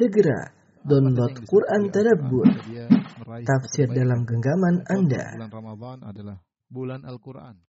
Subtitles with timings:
[0.00, 0.48] Segera
[0.80, 2.48] download Quran Tadabbur,
[3.44, 5.36] tafsir dalam genggaman Anda.
[5.36, 6.40] Bulan Ramadan adalah
[6.72, 7.60] bulan Al-Quran.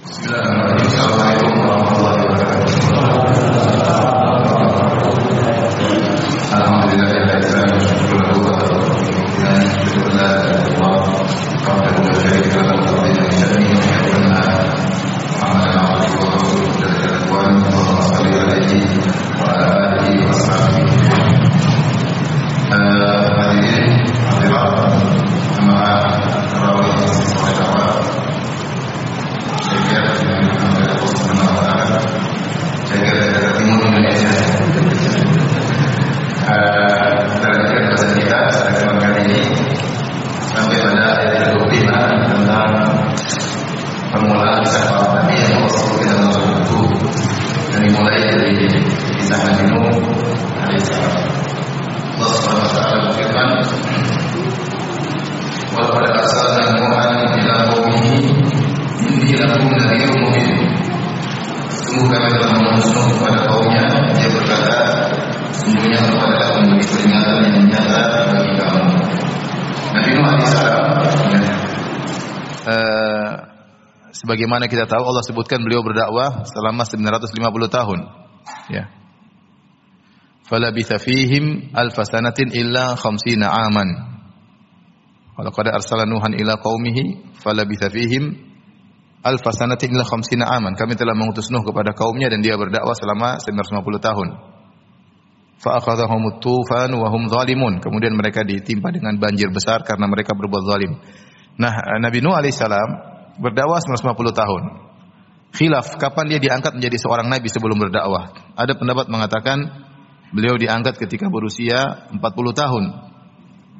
[0.00, 3.02] Assalamualaikum warahmatullahi wabarakatuh.
[18.42, 18.94] والديه
[19.42, 20.92] وآله وصحبه
[74.32, 77.36] sebagaimana kita tahu Allah sebutkan beliau berdakwah selama 950
[77.68, 78.00] tahun.
[78.72, 78.88] Ya.
[80.48, 83.88] Falabitha fihim alf sanatin illa khamsina aman.
[85.36, 88.40] Kalau qad arsala Nuhan ila qaumihi falabitha fihim
[89.20, 90.80] alf sanatin illa khamsina aman.
[90.80, 94.28] Kami telah mengutus Nuh kepada kaumnya dan dia berdakwah selama 950 tahun.
[95.60, 97.84] Fa akhadhahum tufan wa hum zalimun.
[97.84, 100.96] Kemudian mereka ditimpa dengan banjir besar karena mereka berbuat zalim.
[101.60, 104.62] Nah, Nabi Nuh alaihissalam berdakwah 150 tahun.
[105.52, 108.32] Khilaf kapan dia diangkat menjadi seorang nabi sebelum berdakwah.
[108.56, 109.84] Ada pendapat mengatakan
[110.32, 112.20] beliau diangkat ketika berusia 40
[112.56, 112.84] tahun.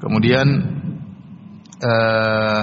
[0.04, 0.46] Kemudian
[1.80, 2.60] uh,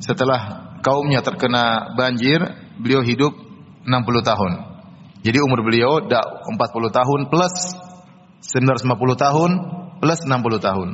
[0.00, 0.40] setelah
[0.80, 2.40] kaumnya terkena banjir,
[2.80, 3.36] beliau hidup
[3.84, 4.52] 60 tahun.
[5.24, 6.52] Jadi umur beliau 40
[6.92, 7.54] tahun plus
[8.44, 9.50] 950 tahun
[10.00, 10.88] plus 60 tahun.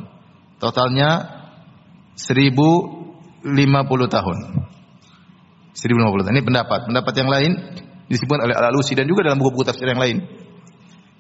[0.63, 1.11] Totalnya
[2.15, 3.43] 1050
[4.07, 4.39] tahun.
[5.81, 6.35] 1050 tahun.
[6.37, 6.81] Ini pendapat.
[6.93, 7.51] Pendapat yang lain
[8.13, 10.21] disebutkan oleh Al-Alusi dan juga dalam buku-buku tafsir yang lain.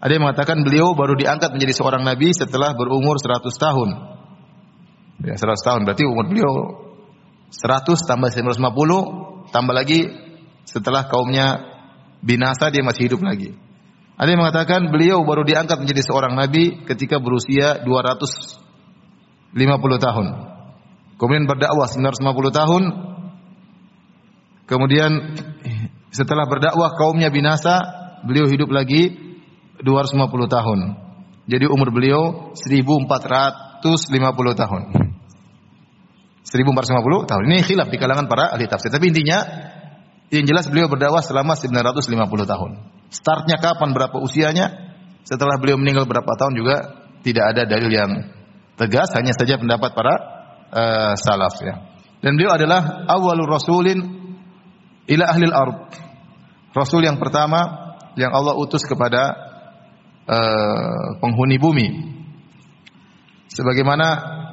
[0.01, 3.89] Ada yang mengatakan beliau baru diangkat menjadi seorang nabi setelah berumur 100 tahun.
[5.21, 6.53] Ya, 100 tahun berarti umur beliau
[7.53, 10.09] 100 tambah 950 tambah lagi
[10.65, 11.61] setelah kaumnya
[12.25, 13.53] binasa dia masih hidup lagi.
[14.21, 18.61] Ada yang mengatakan beliau baru diangkat menjadi seorang nabi ketika berusia 250
[20.01, 20.27] tahun.
[21.21, 22.83] Kemudian berdakwah 950 tahun.
[24.71, 25.35] Kemudian
[26.15, 27.83] setelah berdakwah kaumnya binasa,
[28.23, 29.11] beliau hidup lagi
[29.83, 30.79] 250 tahun.
[31.51, 33.83] Jadi umur beliau 1450
[34.55, 34.83] tahun.
[36.47, 37.43] 1450 tahun.
[37.51, 38.95] Ini khilaf di kalangan para ahli tafsir.
[38.95, 39.43] Tapi intinya
[40.31, 42.07] yang jelas beliau berdakwah selama 950
[42.47, 42.71] tahun.
[43.11, 44.95] Startnya kapan, berapa usianya?
[45.27, 46.77] Setelah beliau meninggal berapa tahun juga
[47.27, 48.11] tidak ada dalil yang
[48.79, 50.15] tegas, hanya saja pendapat para
[50.71, 51.75] uh, salaf ya.
[52.23, 54.20] Dan beliau adalah awalur rasulin
[55.11, 55.91] ila ahli al-ard.
[56.71, 59.35] Rasul yang pertama yang Allah utus kepada
[60.31, 61.89] uh, penghuni bumi.
[63.51, 64.07] Sebagaimana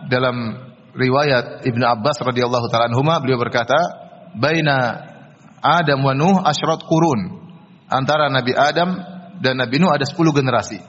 [0.10, 0.58] dalam
[0.98, 3.78] riwayat Ibnu Abbas radhiyallahu taala anhuma beliau berkata,
[4.34, 5.06] "Baina
[5.62, 7.46] Adam wa Nuh asyrat qurun."
[7.88, 9.00] Antara Nabi Adam
[9.40, 10.82] dan Nabi Nuh ada 10 generasi.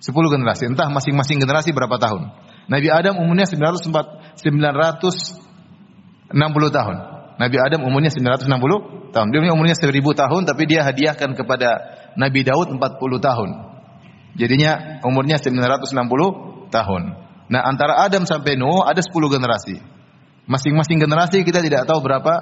[0.00, 2.32] 10 generasi, entah masing-masing generasi berapa tahun.
[2.66, 3.86] Nabi Adam umurnya 900
[4.36, 6.96] 960 tahun.
[7.36, 9.28] Nabi Adam umurnya 960 tahun.
[9.32, 11.68] Dia umurnya 1000 tahun tapi dia hadiahkan kepada
[12.16, 12.80] Nabi Daud 40
[13.20, 13.50] tahun.
[14.36, 17.02] Jadinya umurnya 960 tahun.
[17.46, 19.80] Nah, antara Adam sampai Nuh ada 10 generasi.
[20.46, 22.34] Masing-masing generasi kita tidak tahu berapa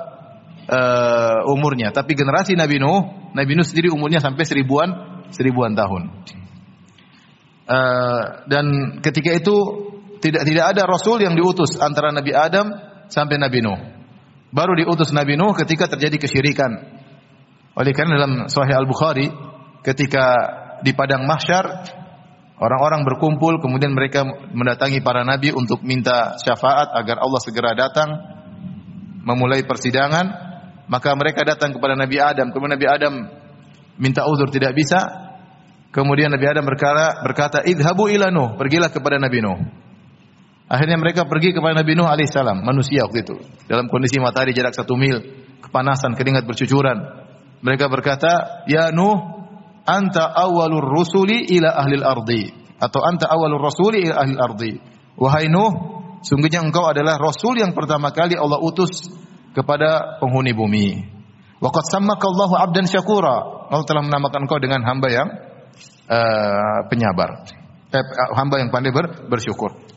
[0.68, 4.88] uh, umurnya, tapi generasi Nabi Nuh, Nabi Nuh sendiri umurnya sampai seribuan
[5.32, 6.12] seribuan tahun.
[7.64, 8.64] Uh, dan
[9.00, 9.56] ketika itu
[10.20, 12.66] tidak tidak ada rasul yang diutus antara Nabi Adam
[13.08, 13.93] sampai Nabi Nuh.
[14.54, 16.70] Baru diutus Nabi Nuh ketika terjadi kesyirikan.
[17.74, 19.26] Oleh karena dalam Sahih Al-Bukhari
[19.82, 20.24] ketika
[20.86, 21.66] di padang mahsyar
[22.62, 24.22] orang-orang berkumpul kemudian mereka
[24.54, 28.14] mendatangi para nabi untuk minta syafaat agar Allah segera datang
[29.26, 30.46] memulai persidangan.
[30.86, 32.52] Maka mereka datang kepada Nabi Adam.
[32.52, 33.14] Kemudian Nabi Adam
[33.98, 35.00] minta uzur tidak bisa.
[35.90, 38.54] Kemudian Nabi Adam berkata berkata idhabu ila Nuh.
[38.54, 39.83] Pergilah kepada Nabi Nuh
[40.74, 43.38] Akhirnya mereka pergi kepada Nabi Nuh alaihissalam, manusia waktu itu,
[43.70, 45.22] dalam kondisi matahari jarak satu mil,
[45.62, 46.98] kepanasan, keringat bercucuran.
[47.62, 49.14] Mereka berkata, Ya Nuh,
[49.86, 52.42] anta awalur rusuli ila ahli ardi
[52.82, 54.72] atau anta awalur rasuli ila ahli ardi.
[55.14, 55.70] Wahai Nuh,
[56.26, 59.06] sungguhnya engkau adalah rasul yang pertama kali Allah utus
[59.54, 60.88] kepada penghuni bumi.
[61.62, 63.70] Waqad sammaka Allahu 'abdan syakura.
[63.70, 65.28] Allah telah menamakan engkau dengan hamba yang
[66.10, 67.46] uh, penyabar.
[67.94, 68.04] Eh,
[68.34, 69.93] hamba yang pandai ber, bersyukur.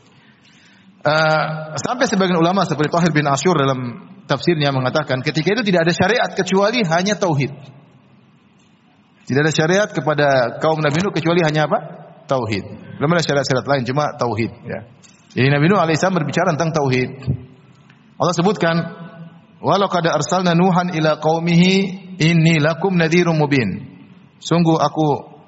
[1.08, 5.92] Uh, sampai sebagian ulama seperti Tahir bin Ashur dalam tafsirnya mengatakan ketika itu tidak ada
[5.96, 7.48] syariat kecuali hanya tauhid.
[9.24, 11.78] Tidak ada syariat kepada kaum Nabi Nuh kecuali hanya apa?
[12.28, 12.64] Tauhid.
[13.00, 14.52] Belum ada syariat-syariat lain, cuma tauhid.
[14.68, 14.84] Ya.
[15.32, 17.08] Jadi Nabi Nuh alaihissalam berbicara tentang tauhid.
[18.20, 18.76] Allah sebutkan,
[19.64, 21.72] walau kada arsalna Nuhan ila qaumihi
[22.20, 23.96] inni lakum nadhirum mubin.
[24.44, 25.40] Sungguh aku,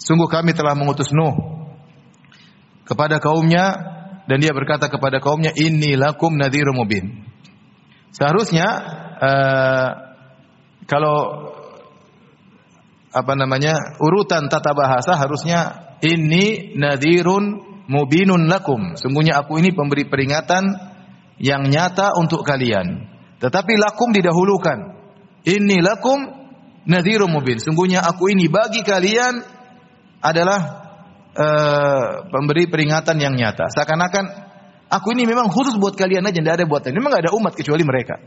[0.00, 1.60] sungguh kami telah mengutus Nuh
[2.88, 3.93] kepada kaumnya
[4.24, 7.24] dan dia berkata kepada kaumnya inni lakum nadhirum mubin.
[8.14, 8.66] Seharusnya
[9.20, 9.88] uh,
[10.88, 11.50] kalau
[13.14, 18.96] apa namanya urutan tata bahasa harusnya ini nadirun mubinun lakum.
[18.96, 20.64] Sungguhnya aku ini pemberi peringatan
[21.38, 23.06] yang nyata untuk kalian.
[23.38, 24.78] Tetapi lakum didahulukan.
[25.44, 26.24] Ini lakum
[26.88, 27.60] nadirun mubin.
[27.60, 29.44] Sungguhnya aku ini bagi kalian
[30.24, 30.83] adalah
[32.30, 33.66] pemberi peringatan yang nyata.
[33.74, 34.24] Seakan-akan
[34.88, 36.86] aku ini memang khusus buat kalian aja, tidak ada buat.
[36.86, 38.22] Memang gak ada umat kecuali mereka.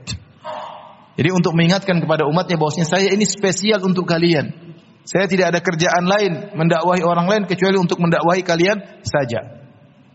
[1.17, 4.53] Jadi untuk mengingatkan kepada umatnya bahwasanya saya ini spesial untuk kalian.
[5.07, 9.65] Saya tidak ada kerjaan lain mendakwahi orang lain kecuali untuk mendakwahi kalian saja.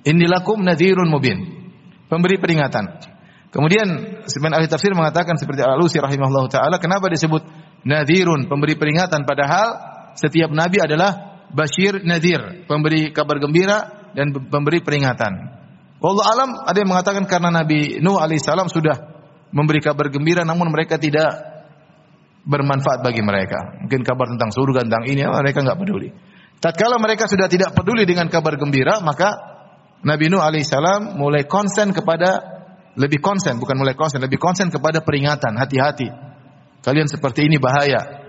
[0.04, 1.64] Inilakum nadhirun mubin.
[2.06, 3.00] Pemberi peringatan.
[3.48, 3.88] Kemudian
[4.28, 7.40] sebagian ahli tafsir mengatakan seperti Al-Alusi rahimahullah taala, kenapa disebut
[7.84, 9.76] nadhirun, pemberi peringatan padahal
[10.16, 15.32] setiap nabi adalah bashir nadhir, pemberi kabar gembira dan pemberi peringatan.
[16.02, 18.96] Wallahu alam ada yang mengatakan karena Nabi Nuh alaihissalam sudah
[19.54, 21.52] memberi kabar gembira namun mereka tidak
[22.42, 23.78] bermanfaat bagi mereka.
[23.86, 26.10] Mungkin kabar tentang surga, tentang ini, mereka nggak peduli.
[26.58, 29.30] Tatkala mereka sudah tidak peduli dengan kabar gembira, maka
[30.02, 32.42] Nabi Nuh alaihissalam mulai konsen kepada
[32.98, 36.10] lebih konsen, bukan mulai konsen, lebih konsen kepada peringatan, hati-hati.
[36.82, 38.21] Kalian seperti ini bahaya.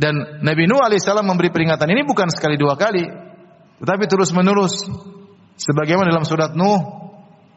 [0.00, 3.04] Dan Nabi Nuh alaihissalam memberi peringatan ini bukan sekali dua kali,
[3.84, 4.88] tetapi terus menerus.
[5.60, 6.80] Sebagaimana dalam surat Nuh,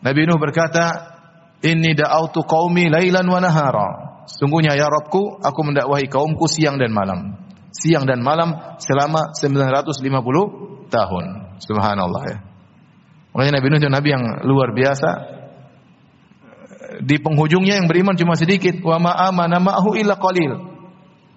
[0.03, 1.15] Nabi Nuh berkata,
[1.63, 3.89] Inni da'autu qaumi lailan wa nahara.
[4.27, 7.39] Sungguhnya ya Rabbku, aku mendakwahi kaumku siang dan malam.
[7.71, 11.25] Siang dan malam selama 950 tahun.
[11.63, 12.37] Subhanallah ya.
[13.31, 15.09] Makanya Nabi Nuh itu Nabi yang luar biasa.
[17.07, 18.83] Di penghujungnya yang beriman cuma sedikit.
[18.83, 20.72] Wa ma'amana ma'ahu illa qalil.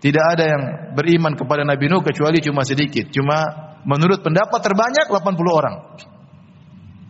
[0.06, 0.62] Tidak ada yang
[0.94, 3.11] beriman kepada Nabi Nuh kecuali cuma sedikit.
[3.11, 3.43] Cuma
[3.82, 5.19] menurut pendapat terbanyak 80
[5.50, 5.75] orang.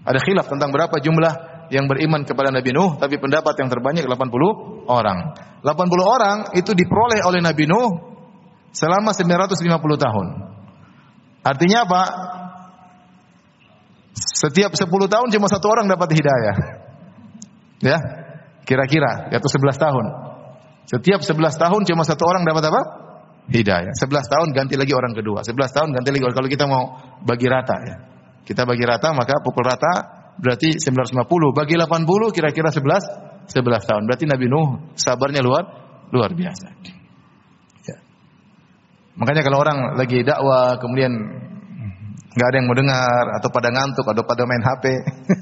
[0.08, 1.32] Ada khilaf tentang berapa jumlah
[1.68, 5.18] yang beriman kepada Nabi Nuh, tapi pendapat yang terbanyak 80 orang.
[5.60, 5.76] 80
[6.08, 7.90] orang itu diperoleh oleh Nabi Nuh
[8.72, 10.26] selama 950 tahun.
[11.44, 12.02] Artinya apa?
[14.16, 16.56] Setiap 10 tahun cuma satu orang dapat hidayah.
[17.84, 17.98] Ya,
[18.64, 20.25] kira-kira, atau 11 tahun.
[20.86, 22.82] Setiap 11 tahun cuma satu orang dapat apa?
[23.50, 23.94] Hidayah.
[23.94, 25.42] 11 tahun ganti lagi orang kedua.
[25.42, 27.96] 11 tahun ganti lagi kalau kita mau bagi rata ya.
[28.46, 29.92] Kita bagi rata maka pukul rata
[30.38, 34.02] berarti 950 bagi 80 kira-kira 11 11 tahun.
[34.06, 35.64] Berarti Nabi Nuh sabarnya luar
[36.14, 36.66] luar biasa.
[37.86, 37.96] Ya.
[39.18, 41.10] Makanya kalau orang lagi dakwah kemudian
[42.36, 44.84] nggak ada yang mau dengar atau pada ngantuk atau pada main HP,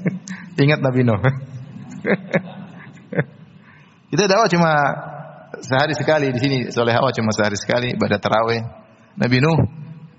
[0.65, 1.21] ingat Nabi Nuh.
[4.13, 4.71] Kita dakwah cuma
[5.61, 8.63] sehari sekali di sini soleh awal cuma sehari sekali pada tarawih.
[9.15, 9.59] Nabi Nuh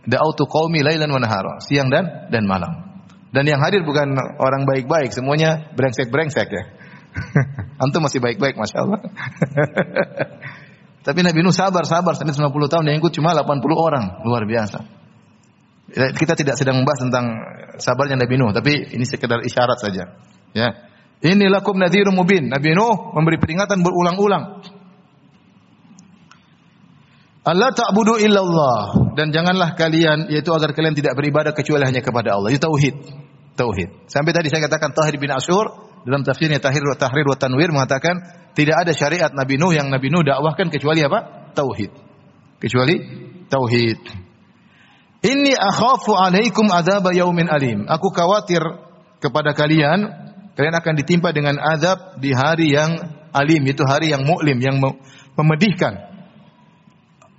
[0.06, 2.86] da'autu qaumi lailan wa nahara, siang dan dan malam.
[3.34, 6.64] Dan yang hadir bukan orang baik-baik, semuanya brengsek-brengsek ya.
[7.82, 9.00] Antum masih baik-baik, masya Allah.
[11.06, 14.78] Tapi Nabi Nuh sabar, sabar sampai 90 tahun yang ikut cuma 80 orang, luar biasa.
[16.18, 17.26] Kita tidak sedang membahas tentang
[17.78, 20.04] sabarnya Nabi Nuh, tapi ini sekedar isyarat saja.
[20.50, 20.68] Ya.
[21.22, 22.50] Ini lakum nadhirum mubin.
[22.50, 24.65] Nabi Nuh memberi peringatan berulang-ulang.
[27.46, 32.50] Allah ta'budu illallah dan janganlah kalian yaitu agar kalian tidak beribadah kecuali hanya kepada Allah.
[32.50, 32.96] Itu tauhid
[33.56, 34.06] tauhid.
[34.06, 35.72] Sampai tadi saya katakan Tahir bin Asyur
[36.04, 38.20] dalam tafsirnya Tahir wa Tahrir wa Tanwir mengatakan
[38.52, 41.50] tidak ada syariat Nabi Nuh yang Nabi Nuh dakwahkan kecuali apa?
[41.56, 41.90] Tauhid.
[42.60, 42.94] Kecuali
[43.48, 44.00] tauhid.
[45.24, 47.88] Inni akhafu alaikum adzab yaumin alim.
[47.88, 48.60] Aku khawatir
[49.18, 52.96] kepada kalian kalian akan ditimpa dengan azab di hari yang
[53.32, 54.80] alim, itu hari yang muklim, yang
[55.36, 56.15] memedihkan.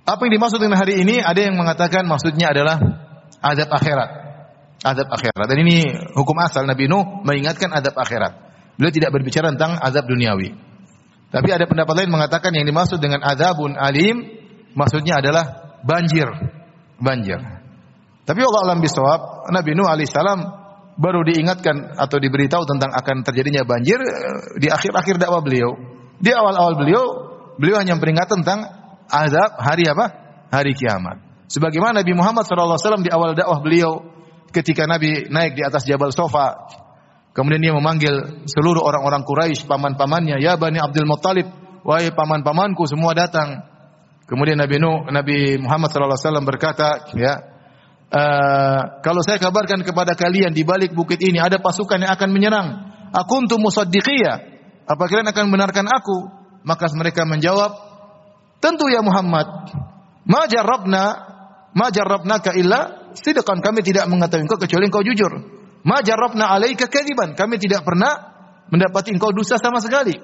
[0.08, 1.20] Apa yang dimaksud dengan hari ini?
[1.20, 2.80] Ada yang mengatakan maksudnya adalah
[3.44, 4.10] azab akhirat.
[4.80, 5.44] azab akhirat.
[5.44, 5.84] Dan ini
[6.16, 8.32] hukum asal Nabi Nuh mengingatkan azab akhirat.
[8.80, 10.56] Beliau tidak berbicara tentang azab duniawi.
[11.28, 14.24] Tapi ada pendapat lain mengatakan yang dimaksud dengan azabun alim
[14.72, 16.24] maksudnya adalah banjir.
[16.96, 17.36] Banjir.
[18.24, 20.40] Tapi Allah alam bisawab, Nabi Nuh alaihissalam
[20.96, 25.76] baru diingatkan atau diberitahu tentang akan terjadinya banjir eh, di akhir-akhir dakwah beliau.
[26.16, 27.04] Di awal-awal beliau,
[27.60, 28.77] beliau hanya peringatkan tentang
[29.08, 30.06] azab hari apa?
[30.48, 31.28] Hari kiamat.
[31.48, 34.04] Sebagaimana Nabi Muhammad SAW di awal dakwah beliau
[34.52, 36.68] ketika Nabi naik di atas Jabal Sofa,
[37.32, 41.48] kemudian dia memanggil seluruh orang-orang Quraisy, paman-pamannya, ya Bani Abdul Muttalib,
[41.84, 43.64] wahai paman-pamanku semua datang.
[44.28, 47.32] Kemudian Nabi Nuh, Nabi Muhammad SAW berkata, ya,
[48.12, 52.68] uh, kalau saya kabarkan kepada kalian di balik bukit ini ada pasukan yang akan menyerang,
[53.08, 54.36] aku untuk musaddiqiyah,
[54.84, 56.28] apa kalian akan benarkan aku?
[56.60, 57.87] Maka mereka menjawab,
[58.58, 59.74] tentu ya Muhammad.
[60.28, 61.28] Ma jarrabna
[61.76, 65.32] Ma jarrabnaka illa sidqan kami tidak mengetahui engkau kecuali engkau jujur.
[65.84, 68.34] Ma jarrabna alaika kadiban kami tidak pernah
[68.72, 70.16] mendapati engkau dusta sama sekali.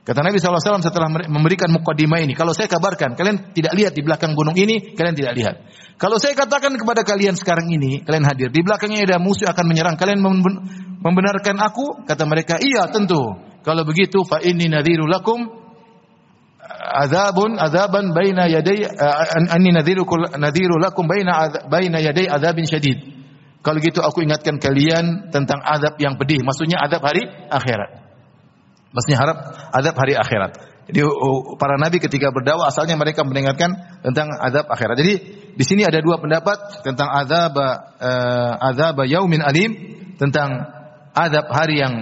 [0.00, 4.32] Kata Nabi SAW setelah memberikan mukaddimah ini, kalau saya kabarkan, kalian tidak lihat di belakang
[4.32, 5.54] gunung ini, kalian tidak lihat.
[6.00, 10.00] Kalau saya katakan kepada kalian sekarang ini, kalian hadir, di belakangnya ada musuh akan menyerang,
[10.00, 10.24] kalian
[11.04, 12.08] membenarkan aku?
[12.08, 13.20] Kata mereka, iya tentu.
[13.60, 15.04] Kalau begitu, fa nadhiru
[17.04, 18.86] azabun azaban baina yaday
[19.50, 20.06] anni nadhiru
[20.38, 22.98] nadhiru lakum baina baina yaday azabin syadid.
[23.60, 27.90] Kalau gitu aku ingatkan kalian tentang azab yang pedih, maksudnya azab hari akhirat.
[28.90, 29.38] Maksudnya harap
[29.76, 30.52] azab hari akhirat.
[30.90, 31.06] Jadi
[31.60, 34.96] para nabi ketika berdakwah asalnya mereka mengingatkan tentang azab akhirat.
[34.98, 35.14] Jadi
[35.54, 39.70] di sini ada dua pendapat tentang azab uh, azab yaumin alim
[40.18, 40.50] tentang
[41.14, 41.94] azab hari yang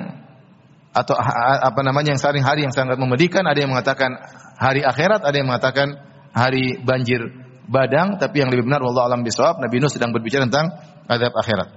[0.93, 4.17] atau apa namanya yang saring hari yang sangat memedihkan, ada yang mengatakan
[4.59, 5.95] hari akhirat, ada yang mengatakan
[6.33, 7.21] hari banjir
[7.69, 10.73] badang, tapi yang lebih benar Allah alam bisawab, Nabi Nuh sedang berbicara tentang
[11.07, 11.69] azab akhirat.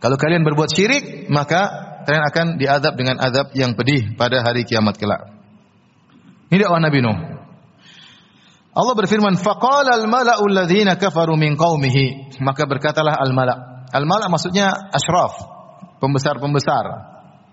[0.00, 1.60] Kalau kalian berbuat syirik, maka
[2.08, 5.28] kalian akan diadab dengan azab yang pedih pada hari kiamat kelak.
[6.48, 7.18] Ini dakwah Nabi Nuh.
[8.70, 13.86] Allah berfirman, "Faqala al-mala'u alladziina kafaru min qaumihi." Maka berkatalah al-mala'.
[13.92, 15.36] Al-mala' maksudnya asyraf,
[16.00, 16.84] pembesar-pembesar,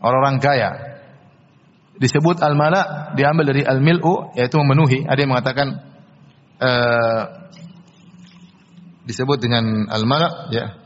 [0.02, 0.70] orang-orang kaya
[1.98, 5.04] disebut al-mala diambil dari al-mil'u yaitu memenuhi.
[5.06, 5.68] Ada yang mengatakan
[6.62, 7.22] uh,
[9.06, 10.78] disebut dengan al-mala ya.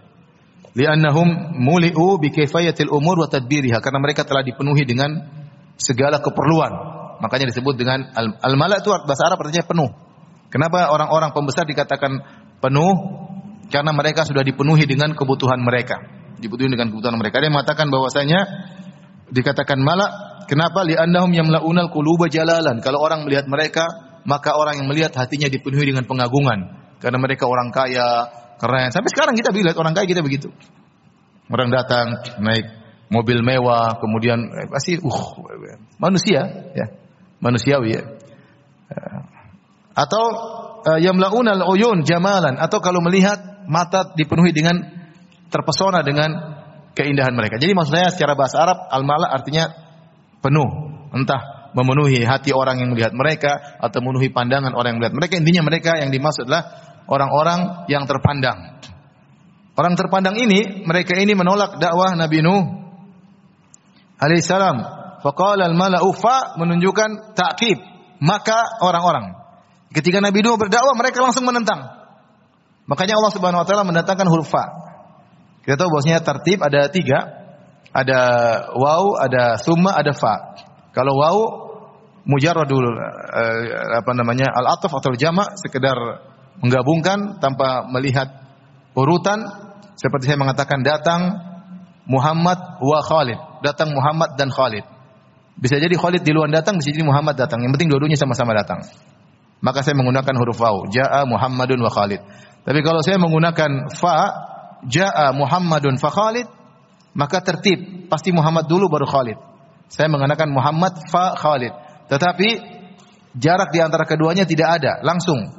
[0.72, 5.20] Li'annahum muli'u bi kaifayatil umur wa tadbiriha karena mereka telah dipenuhi dengan
[5.75, 6.72] segala keperluan.
[7.20, 8.08] Makanya disebut dengan
[8.39, 9.91] al-mala itu bahasa Arab artinya penuh.
[10.48, 12.24] Kenapa orang-orang pembesar dikatakan
[12.63, 12.96] penuh?
[13.72, 16.00] Karena mereka sudah dipenuhi dengan kebutuhan mereka.
[16.39, 17.39] Dipenuhi dengan kebutuhan mereka.
[17.39, 18.39] Yang mengatakan bahwasanya
[19.32, 20.84] dikatakan malak Kenapa?
[20.84, 22.84] Li'annahum yamla'unal quluba jalalan.
[22.84, 23.88] Kalau orang melihat mereka,
[24.28, 26.76] maka orang yang melihat hatinya dipenuhi dengan pengagungan.
[27.00, 28.28] Karena mereka orang kaya,
[28.60, 28.92] keren.
[28.92, 30.52] Sampai sekarang kita lihat orang kaya kita begitu.
[31.48, 32.68] Orang datang naik
[33.08, 35.20] mobil mewah, kemudian eh, pasti uh
[36.04, 37.00] manusia ya.
[37.40, 38.04] Manusiawi ya.
[38.92, 39.20] Eh,
[39.96, 40.26] atau
[40.84, 44.84] uh, yamla'unal uyun jamalan atau kalau melihat mata dipenuhi dengan
[45.52, 46.61] terpesona dengan
[46.93, 47.57] keindahan mereka.
[47.62, 49.71] Jadi maksud saya secara bahasa Arab al-mala artinya
[50.43, 50.67] penuh,
[51.15, 55.33] entah memenuhi hati orang yang melihat mereka atau memenuhi pandangan orang yang melihat mereka.
[55.39, 56.63] Intinya mereka yang dimaksud adalah
[57.07, 58.83] orang-orang yang terpandang.
[59.71, 62.63] Orang terpandang ini, mereka ini menolak dakwah Nabi Nuh
[64.19, 65.00] alaihissalam.
[65.21, 67.77] Faqala al-mala'u fa menunjukkan takkib.
[68.21, 69.38] Maka orang-orang
[69.95, 71.88] ketika Nabi Nuh berdakwah mereka langsung menentang.
[72.86, 74.90] Makanya Allah Subhanahu wa taala mendatangkan huruf fa.
[75.62, 77.20] Kita tahu bahwasanya tertib ada tiga,
[77.94, 78.20] ada
[78.74, 80.58] waw, ada summa, ada fa.
[80.91, 81.38] Kalau waw
[82.25, 85.98] mujarradul uh, apa namanya al-ataf atau jama' sekedar
[86.62, 88.30] menggabungkan tanpa melihat
[88.94, 89.41] urutan
[89.98, 91.22] seperti saya mengatakan datang
[92.10, 94.86] Muhammad wa Khalid, datang Muhammad dan Khalid.
[95.62, 97.62] Bisa jadi Khalid di luar datang, bisa jadi Muhammad datang.
[97.62, 98.82] Yang penting dua-duanya sama-sama datang.
[99.62, 102.22] Maka saya menggunakan huruf waw, jaa Muhammadun wa Khalid.
[102.65, 104.13] Tapi kalau saya menggunakan fa,
[104.88, 106.48] jaa Muhammadun fa Khalid,
[107.14, 109.38] maka tertib pasti Muhammad dulu baru Khalid.
[109.92, 111.74] Saya menggunakan Muhammad fa Khalid.
[112.08, 112.50] Tetapi
[113.36, 115.52] jarak di antara keduanya tidak ada, langsung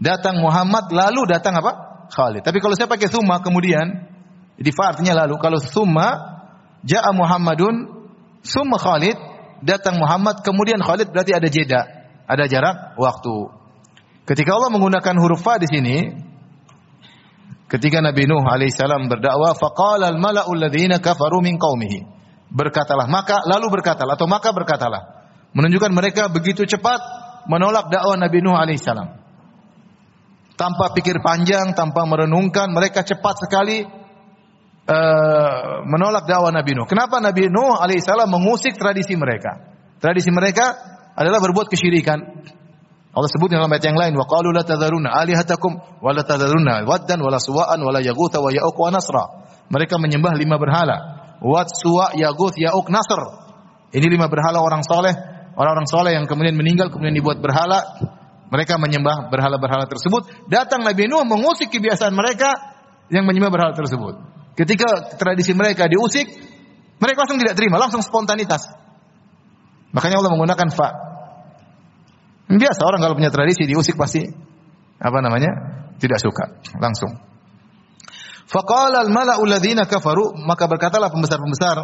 [0.00, 1.72] datang Muhammad lalu datang apa?
[2.12, 2.46] Khalid.
[2.46, 4.08] Tapi kalau saya pakai summa kemudian
[4.56, 5.36] jadi fa artinya lalu.
[5.36, 6.40] Kalau summa
[6.86, 8.08] jaa Muhammadun
[8.40, 9.16] summa Khalid
[9.60, 11.82] datang Muhammad kemudian Khalid berarti ada jeda,
[12.24, 13.52] ada jarak waktu.
[14.26, 15.96] Ketika Allah menggunakan huruf fa di sini,
[17.66, 22.06] Ketika Nabi Nuh alaihissalam berdakwah, faqala al-mala'u alladziina kafaru min qaumihi.
[22.46, 25.02] Berkatalah, maka lalu berkatalah atau maka berkatalah.
[25.50, 27.02] Menunjukkan mereka begitu cepat
[27.50, 29.26] menolak dakwah Nabi Nuh alaihissalam.
[30.56, 33.84] tanpa pikir panjang, tanpa merenungkan, mereka cepat sekali
[34.88, 36.88] uh, menolak dakwah Nabi Nuh.
[36.88, 39.76] Kenapa Nabi Nuh alaihissalam mengusik tradisi mereka?
[40.00, 40.76] Tradisi mereka
[41.12, 42.18] adalah berbuat kesyirikan.
[43.16, 45.72] Allah sebut dalam ayat yang lain, wa qalu la tadharuna alihatakum
[46.04, 49.24] wa la tadharuna waddan wa la suwa'an wa la yaghutha wa ya'uq wa nasra.
[49.72, 51.16] Mereka menyembah lima berhala.
[51.40, 53.20] Wad, Suwa, Yaguth, Ya'uq, Nasr.
[53.92, 55.12] Ini lima berhala orang soleh.
[55.56, 57.80] Orang-orang soleh yang kemudian meninggal, kemudian dibuat berhala.
[58.48, 60.48] Mereka menyembah berhala-berhala tersebut.
[60.48, 62.52] Datang Nabi Nuh mengusik kebiasaan mereka
[63.12, 64.16] yang menyembah berhala tersebut.
[64.56, 66.24] Ketika tradisi mereka diusik,
[66.96, 68.72] mereka langsung tidak terima, langsung spontanitas.
[69.92, 70.88] Makanya Allah menggunakan fa.
[72.46, 74.22] Biasa orang kalau punya tradisi diusik pasti
[74.96, 75.76] apa namanya?
[75.96, 77.16] tidak suka, langsung.
[78.46, 81.76] Faqala al-mala'u alladziina kafaru, maka berkatalah pembesar-pembesar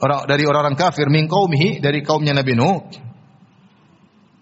[0.00, 2.80] orang dari orang-orang kafir min qaumihi dari kaumnya Nabi Nuh.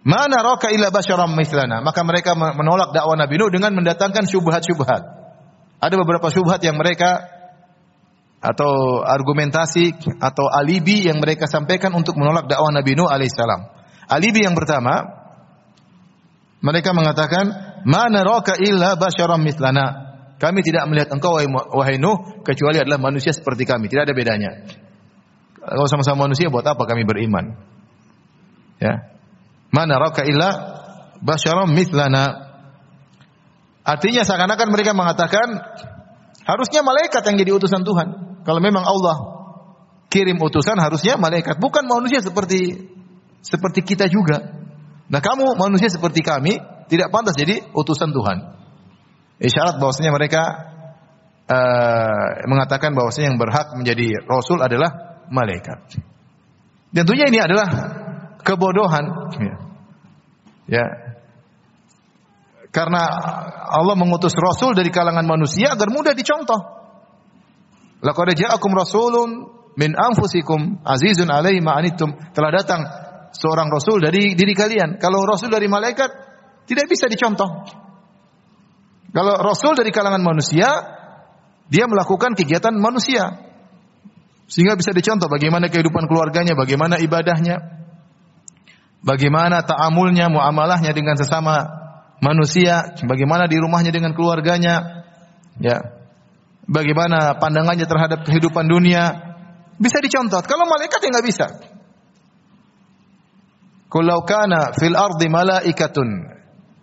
[0.08, 1.84] Mana raka illa basyaram mithlana.
[1.84, 5.02] Maka mereka menolak dakwah Nabi Nuh dengan mendatangkan syubhat-syubhat.
[5.78, 7.28] Ada beberapa syubhat yang mereka
[8.38, 13.68] atau argumentasi atau alibi yang mereka sampaikan untuk menolak dakwah Nabi Nuh alaihissalam.
[14.08, 15.17] Alibi yang pertama,
[16.58, 17.44] mereka mengatakan,
[17.86, 21.34] "Mana raka illa basyaram mithlana." Kami tidak melihat engkau
[21.74, 24.50] wahai Nuh kecuali adalah manusia seperti kami, tidak ada bedanya.
[25.58, 27.58] Kalau sama-sama manusia buat apa kami beriman?
[28.78, 29.18] Ya.
[29.74, 30.50] Mana raka illa
[31.18, 32.54] basyaram mithlana.
[33.82, 35.58] Artinya seakan-akan mereka mengatakan
[36.46, 38.08] harusnya malaikat yang jadi utusan Tuhan.
[38.46, 39.16] Kalau memang Allah
[40.08, 42.88] kirim utusan harusnya malaikat, bukan manusia seperti
[43.42, 44.57] seperti kita juga.
[45.08, 48.58] Nah, kamu manusia seperti kami tidak pantas jadi utusan Tuhan
[49.38, 50.42] isyarat bahwasanya mereka
[51.46, 55.98] uh, mengatakan bahwasanya yang berhak menjadi rasul adalah malaikat.
[56.90, 57.68] Tentunya ini adalah
[58.42, 59.04] kebodohan.
[59.38, 59.54] Ya.
[60.66, 60.86] ya.
[62.68, 63.02] Karena
[63.72, 66.76] Allah mengutus rasul dari kalangan manusia agar mudah dicontoh.
[67.98, 69.30] Laqad ja'akum rasulun
[69.74, 72.80] min anfusikum azizun alaihi ma Telah datang
[73.38, 74.98] seorang rasul dari diri kalian.
[74.98, 76.10] Kalau rasul dari malaikat
[76.68, 77.64] tidak bisa dicontoh.
[79.08, 80.68] Kalau Rasul dari kalangan manusia,
[81.72, 83.40] dia melakukan kegiatan manusia.
[84.48, 87.56] Sehingga bisa dicontoh bagaimana kehidupan keluarganya, bagaimana ibadahnya,
[89.00, 91.68] bagaimana ta'amulnya, muamalahnya dengan sesama
[92.20, 95.04] manusia, bagaimana di rumahnya dengan keluarganya,
[95.56, 95.96] ya.
[96.68, 99.32] Bagaimana pandangannya terhadap kehidupan dunia,
[99.80, 100.44] bisa dicontoh.
[100.44, 101.46] Kalau malaikat ya nggak bisa.
[103.88, 106.08] Kalau kana fil ardi malaikatun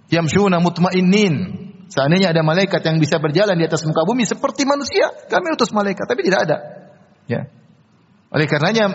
[0.10, 5.54] yamshuna mutmainnin Seandainya ada malaikat yang bisa berjalan di atas muka bumi seperti manusia, kami
[5.54, 6.58] utus malaikat, tapi tidak ada.
[7.30, 7.46] Ya.
[8.34, 8.90] Oleh karenanya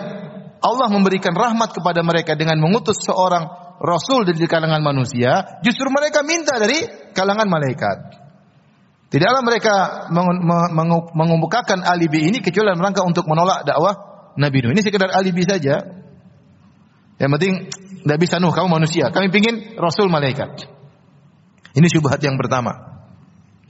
[0.59, 3.47] Allah memberikan rahmat kepada mereka dengan mengutus seorang
[3.79, 6.83] rasul dari kalangan manusia, justru mereka minta dari
[7.15, 7.97] kalangan malaikat.
[9.11, 9.75] Tidaklah mereka
[11.15, 13.97] mengemukakan alibi ini kecuali dalam rangka untuk menolak dakwah
[14.39, 14.71] Nabi Nuh.
[14.71, 15.83] Ini sekedar alibi saja.
[17.19, 17.53] Yang penting
[18.01, 19.13] tidak bisa Nuh, kamu manusia.
[19.13, 20.65] Kami ingin Rasul malaikat.
[21.71, 22.91] Ini syubhat yang pertama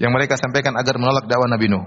[0.02, 1.86] yang mereka sampaikan agar menolak dakwah Nabi Nuh.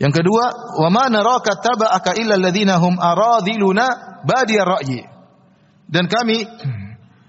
[0.00, 0.44] Yang kedua,
[0.80, 3.86] wa ma naraka taba'aka illa alladziina hum aradiluna
[4.24, 5.04] badiyar ra'yi.
[5.84, 6.48] Dan kami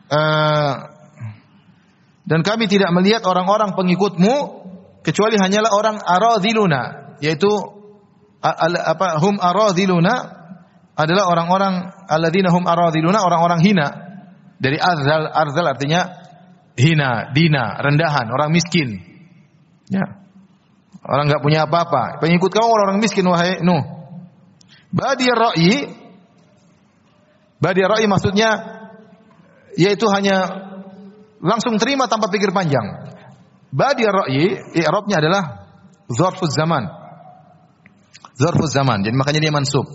[0.08, 0.74] uh,
[2.30, 4.36] dan kami tidak melihat orang-orang pengikutmu
[5.04, 7.52] kecuali hanyalah orang aradiluna, yaitu
[8.40, 10.14] al, apa hum aradiluna
[10.96, 13.88] adalah orang-orang alladzina hum aradiluna orang-orang hina.
[14.60, 16.02] Dari arzal arzal artinya
[16.78, 19.02] hina, dina, rendahan, orang miskin.
[19.90, 20.24] Ya.
[21.04, 22.24] Orang nggak punya apa-apa.
[22.24, 23.84] Pengikut kamu orang, -orang miskin wahai Nuh.
[24.94, 25.90] Badiyar ra'yi
[27.58, 28.50] Badiyar ra'yi maksudnya
[29.74, 30.70] yaitu hanya
[31.42, 33.16] langsung terima tanpa pikir panjang.
[33.74, 35.44] Badiyar ra'yi i'rabnya adalah
[36.12, 36.86] zarfuz zaman.
[38.38, 39.02] Zarfuz zaman.
[39.02, 39.88] Jadi makanya dia mansub.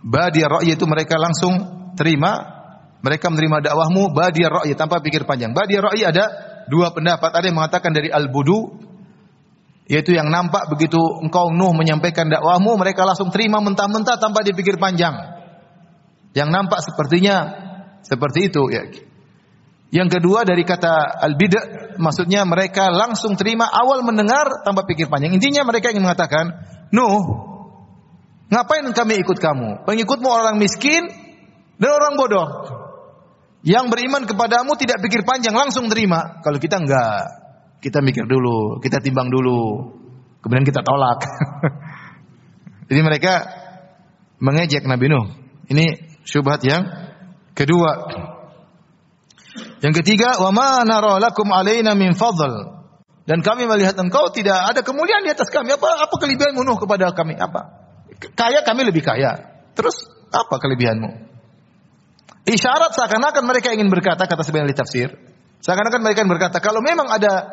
[0.00, 1.52] Badiyar ra'yi itu mereka langsung
[1.98, 2.63] terima
[3.04, 5.52] mereka menerima dakwahmu badiyar ra'yi tanpa pikir panjang.
[5.52, 6.24] Badiyar ra'yi ada
[6.72, 7.28] dua pendapat.
[7.28, 8.80] Ada yang mengatakan dari al-budu
[9.84, 15.12] yaitu yang nampak begitu engkau Nuh menyampaikan dakwahmu mereka langsung terima mentah-mentah tanpa dipikir panjang.
[16.32, 17.36] Yang nampak sepertinya
[18.00, 18.88] seperti itu ya.
[19.94, 25.36] Yang kedua dari kata al-bid' maksudnya mereka langsung terima awal mendengar tanpa pikir panjang.
[25.36, 26.50] Intinya mereka ingin mengatakan,
[26.90, 27.22] "Nuh,
[28.50, 29.86] ngapain kami ikut kamu?
[29.86, 31.06] Pengikutmu orang miskin
[31.78, 32.48] dan orang bodoh."
[33.64, 36.44] Yang beriman kepadamu tidak pikir panjang, langsung terima.
[36.44, 37.20] Kalau kita enggak,
[37.80, 39.88] kita mikir dulu, kita timbang dulu,
[40.44, 41.24] kemudian kita tolak.
[42.92, 43.48] Jadi mereka
[44.36, 45.32] mengejek Nabi Nuh.
[45.72, 45.96] Ini
[46.28, 46.84] syubhat yang
[47.56, 48.04] kedua.
[49.80, 52.84] Yang ketiga, wa ma nara lakum alaina min fadl.
[53.24, 55.72] Dan kami melihat engkau tidak ada kemuliaan di atas kami.
[55.72, 57.40] Apa apa kelebihanmu Nuh kepada kami?
[57.40, 57.80] Apa?
[58.36, 59.64] Kaya kami lebih kaya.
[59.72, 61.33] Terus apa kelebihanmu?
[62.44, 65.08] Isyarat seakan-akan mereka ingin berkata kata sebagian ahli tafsir,
[65.64, 67.48] seakan-akan mereka ingin berkata kalau memang ada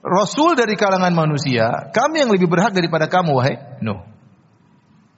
[0.00, 4.00] rasul dari kalangan manusia, kami yang lebih berhak daripada kamu wahai Nuh.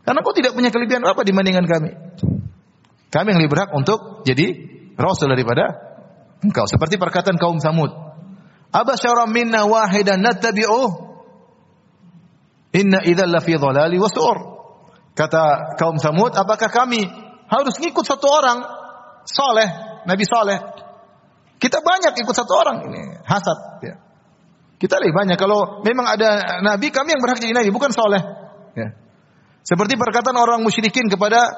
[0.03, 1.91] Karena kau tidak punya kelebihan apa dibandingkan kami.
[3.13, 4.57] Kami yang lebih berhak untuk jadi
[4.97, 5.79] rasul daripada
[6.41, 6.65] engkau.
[6.65, 7.93] Seperti perkataan kaum Samud.
[8.73, 10.91] Abasyara minna wahidan nattabi'uh.
[12.73, 14.11] Inna idzal lafi dhalali wa
[15.13, 17.05] Kata kaum Samud, apakah kami
[17.49, 18.78] harus ngikut satu orang
[19.29, 19.69] soleh,
[20.09, 20.59] Nabi soleh?
[21.59, 23.59] Kita banyak ikut satu orang ini hasad.
[23.83, 23.95] Ya.
[24.79, 25.37] Kita lebih banyak.
[25.37, 28.23] Kalau memang ada Nabi, kami yang berhak jadi Nabi, bukan soleh.
[28.79, 28.95] Ya.
[29.67, 31.51] Seperti perkataan orang musyrikin kepada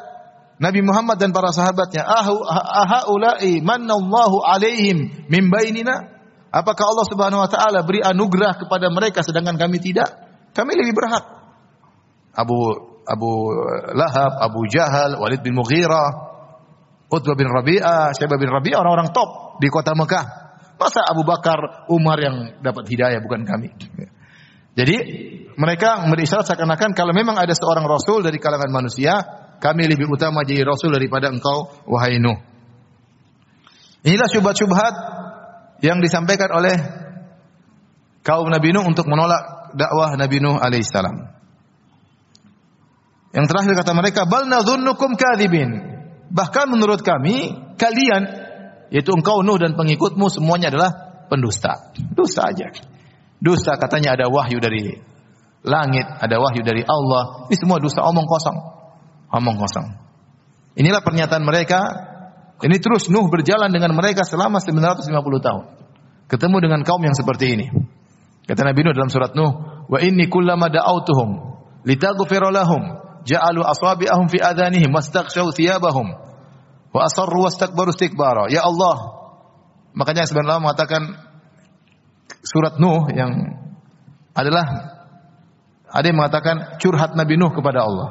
[0.56, 7.86] Nabi Muhammad dan para sahabatnya, "Ahaula'i manallahu alaihim min bainina?" Apakah Allah Subhanahu wa taala
[7.86, 10.10] beri anugerah kepada mereka sedangkan kami tidak?
[10.50, 11.22] Kami lebih berhak.
[12.34, 12.58] Abu
[13.06, 13.30] Abu
[13.94, 16.29] Lahab, Abu Jahal, Walid bin Mughirah,
[17.10, 20.24] Utbah bin Rabi'ah, Syaibah bin Rabi'ah orang-orang top di kota Mekah.
[20.78, 23.68] Masa Abu Bakar, Umar yang dapat hidayah bukan kami.
[24.78, 24.96] Jadi
[25.58, 29.18] mereka berisyarat seakan-akan kalau memang ada seorang rasul dari kalangan manusia,
[29.58, 32.38] kami lebih utama jadi rasul daripada engkau wahai Nuh.
[34.06, 34.94] Inilah syubhat-syubhat
[35.84, 36.78] yang disampaikan oleh
[38.24, 41.28] kaum Nabi Nuh untuk menolak dakwah Nabi Nuh alaihissalam.
[43.30, 45.89] Yang terakhir kata mereka, bal nadhunnukum kadzibin.
[46.30, 48.22] Bahkan menurut kami, kalian
[48.90, 50.90] yaitu engkau Nuh dan pengikutmu semuanya adalah
[51.30, 51.94] pendusta.
[51.94, 52.70] Dusta aja.
[53.38, 54.98] Dusta katanya ada wahyu dari
[55.62, 57.46] langit, ada wahyu dari Allah.
[57.50, 58.58] Ini semua dusta omong kosong.
[59.30, 59.86] Omong kosong.
[60.78, 61.80] Inilah pernyataan mereka.
[62.60, 65.64] Ini terus Nuh berjalan dengan mereka selama 950 tahun.
[66.30, 67.66] Ketemu dengan kaum yang seperti ini.
[68.44, 71.50] Kata Nabi Nuh dalam surat Nuh, "Wa inni kullama da'awtuhum
[71.86, 76.12] litaghfira lahum ja'alu asabi'ahum fi adhanihim wastaghshaw thiyabahum
[76.90, 78.48] wa asarru wastakbaru istikbara.
[78.48, 79.20] Ya Allah.
[79.94, 81.02] Makanya sebenarnya mengatakan
[82.46, 83.58] surat Nuh yang
[84.32, 84.66] adalah
[85.90, 88.08] ada yang mengatakan curhat Nabi Nuh kepada Allah.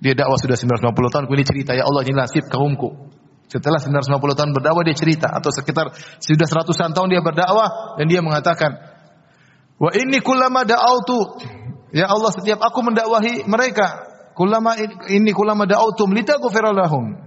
[0.00, 3.12] Dia dakwah sudah 950 tahun, kemudian cerita, ya Allah ini nasib kaumku.
[3.50, 8.22] Setelah 950 tahun berdakwah dia cerita atau sekitar sudah seratusan tahun dia berdakwah dan dia
[8.22, 8.78] mengatakan,
[9.76, 11.42] "Wa inni kullama da'autu
[11.90, 14.06] Ya Allah setiap aku mendakwahi mereka,
[14.38, 14.78] kulama
[15.10, 17.18] ini kulama da'autum litaghfir lahum.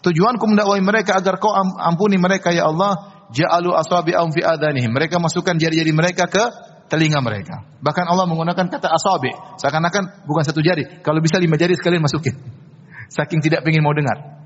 [0.00, 3.20] Tujuanku mendakwahi mereka agar kau ampuni mereka ya Allah.
[3.30, 4.90] Ja'alu asabi'ahum fi adanihim.
[4.90, 6.42] Mereka masukkan jari-jari mereka ke
[6.90, 7.62] telinga mereka.
[7.78, 9.30] Bahkan Allah menggunakan kata asabi.
[9.62, 10.98] Seakan-akan bukan satu jari.
[11.06, 12.34] Kalau bisa lima jari sekalian masukin.
[13.14, 14.42] Saking tidak ingin mau dengar.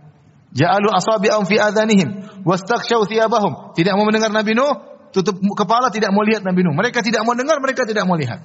[0.53, 2.45] Ja'alu asabi'ahum fi adanihim.
[2.45, 3.73] Wastakshaw thiyabahum.
[3.73, 4.93] Tidak mau mendengar Nabi Nuh.
[5.17, 6.75] Tutup kepala tidak mau lihat Nabi Nuh.
[6.77, 8.43] Mereka tidak mau dengar, mereka tidak mau lihat.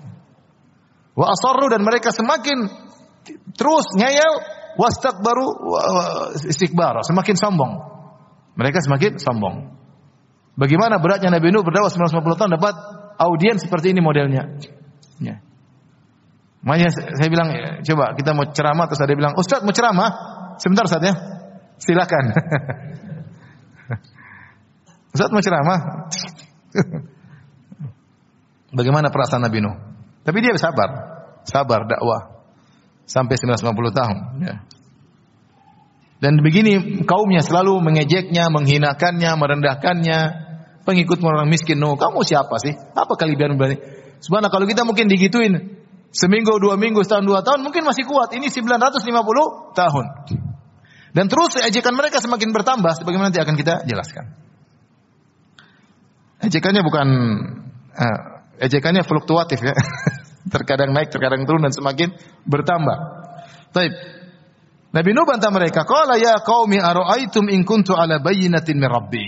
[1.19, 2.71] Wa asarru dan mereka semakin
[3.51, 4.39] terus ngeyel
[4.79, 5.75] wastakbaru
[6.47, 7.75] istikbar, semakin sombong.
[8.55, 9.75] Mereka semakin sombong.
[10.55, 12.75] Bagaimana beratnya Nabi Nuh berdakwah 950 tahun dapat
[13.19, 14.47] audiens seperti ini modelnya.
[15.19, 15.43] Ya.
[16.63, 20.09] Makanya saya bilang, ya, coba kita mau ceramah terus ada bilang, Ustaz mau ceramah?
[20.59, 21.13] Sebentar Ustaz ya.
[21.79, 22.25] Silakan.
[25.15, 25.79] Ustaz mau ceramah?
[28.79, 29.88] Bagaimana perasaan Nabi Nuh?
[30.29, 30.89] Tapi dia sabar,
[31.41, 32.37] sabar dakwah
[33.09, 33.65] sampai 950
[33.97, 34.17] tahun.
[34.45, 34.55] Ya.
[36.21, 40.19] Dan begini kaumnya selalu mengejeknya, menghinakannya, merendahkannya.
[40.85, 42.77] Pengikut orang miskin, no, kamu siapa sih?
[42.77, 43.81] Apa kelebihan berani?
[44.21, 45.81] Sebenarnya kalau kita mungkin digituin
[46.13, 48.29] seminggu, dua minggu, setahun, dua tahun, mungkin masih kuat.
[48.29, 49.01] Ini 950
[49.73, 50.05] tahun.
[51.13, 54.29] Dan terus ejekan mereka semakin bertambah, sebagaimana nanti akan kita jelaskan.
[56.45, 57.07] Ejekannya bukan,
[57.97, 58.19] uh,
[58.61, 59.73] ejekannya fluktuatif ya.
[60.47, 62.15] terkadang naik, terkadang turun dan semakin
[62.47, 62.97] bertambah.
[63.75, 63.93] Taib.
[64.89, 69.25] Nabi Nuh bantah mereka, "Qala ya qaumi ara'aitum in kuntu ala bayyinatin min rabbi?"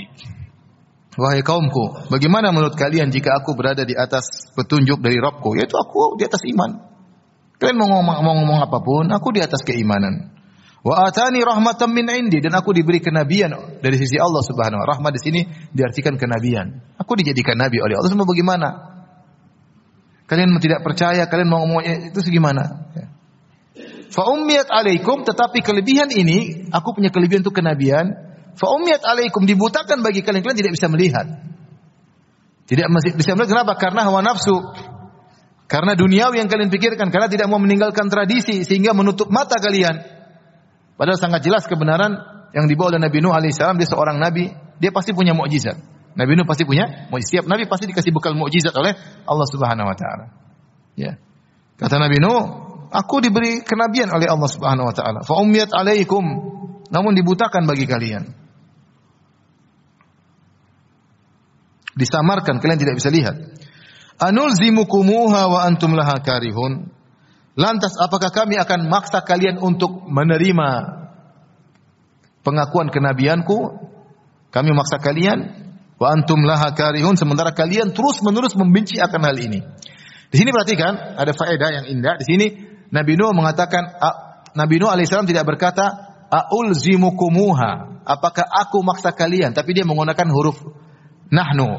[1.11, 6.15] Wahai kaumku, bagaimana menurut kalian jika aku berada di atas petunjuk dari Rabbku, yaitu aku
[6.15, 6.87] di atas iman.
[7.59, 10.31] Kalian mau ngomong, mau ngomong apa pun, aku di atas keimanan.
[10.81, 13.53] Wa atani rahmatan min indi dan aku diberi kenabian
[13.85, 16.97] dari sisi Allah Subhanahu wa Rahmat di sini diartikan kenabian.
[16.97, 18.09] Aku dijadikan nabi oleh Allah.
[18.09, 18.90] Semua bagaimana?
[20.31, 22.87] Kalian tidak percaya, kalian mau ngomong eh, itu segimana?
[22.95, 23.11] Ya.
[24.15, 28.15] Fa ummiyat alaikum, tetapi kelebihan ini, aku punya kelebihan untuk kenabian.
[28.55, 31.27] Fa ummiyat alaikum dibutakan bagi kalian, kalian tidak bisa melihat.
[32.63, 32.87] Tidak
[33.19, 33.75] bisa melihat kenapa?
[33.75, 34.55] Karena hawa nafsu.
[35.67, 39.99] Karena dunia yang kalian pikirkan, karena tidak mau meninggalkan tradisi sehingga menutup mata kalian.
[40.95, 42.15] Padahal sangat jelas kebenaran
[42.55, 44.47] yang dibawa oleh Nabi Nuh alaihissalam dia seorang nabi,
[44.79, 45.75] dia pasti punya mukjizat.
[46.11, 47.07] Nabi Nuh pasti punya.
[47.07, 50.25] Setiap nabi pasti dikasih bekal mukjizat oleh Allah Subhanahu wa taala.
[50.99, 51.15] Ya.
[51.79, 52.41] Kata Nabi Nuh,
[52.91, 55.19] aku diberi kenabian oleh Allah Subhanahu wa taala.
[55.23, 56.23] Fa ummiyat alaikum,
[56.91, 58.23] namun dibutakan bagi kalian.
[61.95, 63.35] Disamarkan, kalian tidak bisa lihat.
[64.19, 66.91] Anulzimukumuha wa antum laha karihun.
[67.59, 70.69] Lantas apakah kami akan maksa kalian untuk menerima
[72.47, 73.91] pengakuan kenabianku?
[74.51, 75.60] Kami maksa kalian
[76.01, 79.61] wa antum laha karihun sementara kalian terus-menerus membenci akan hal ini.
[80.33, 82.17] Di sini perhatikan ada faedah yang indah.
[82.17, 82.47] Di sini
[82.89, 83.85] Nabi Nuh mengatakan
[84.57, 85.85] Nabi Nuh alaihissalam tidak berkata
[86.33, 88.01] aulzimukumuha.
[88.01, 89.53] Apakah aku maksa kalian?
[89.53, 90.57] Tapi dia menggunakan huruf
[91.29, 91.69] nahnu.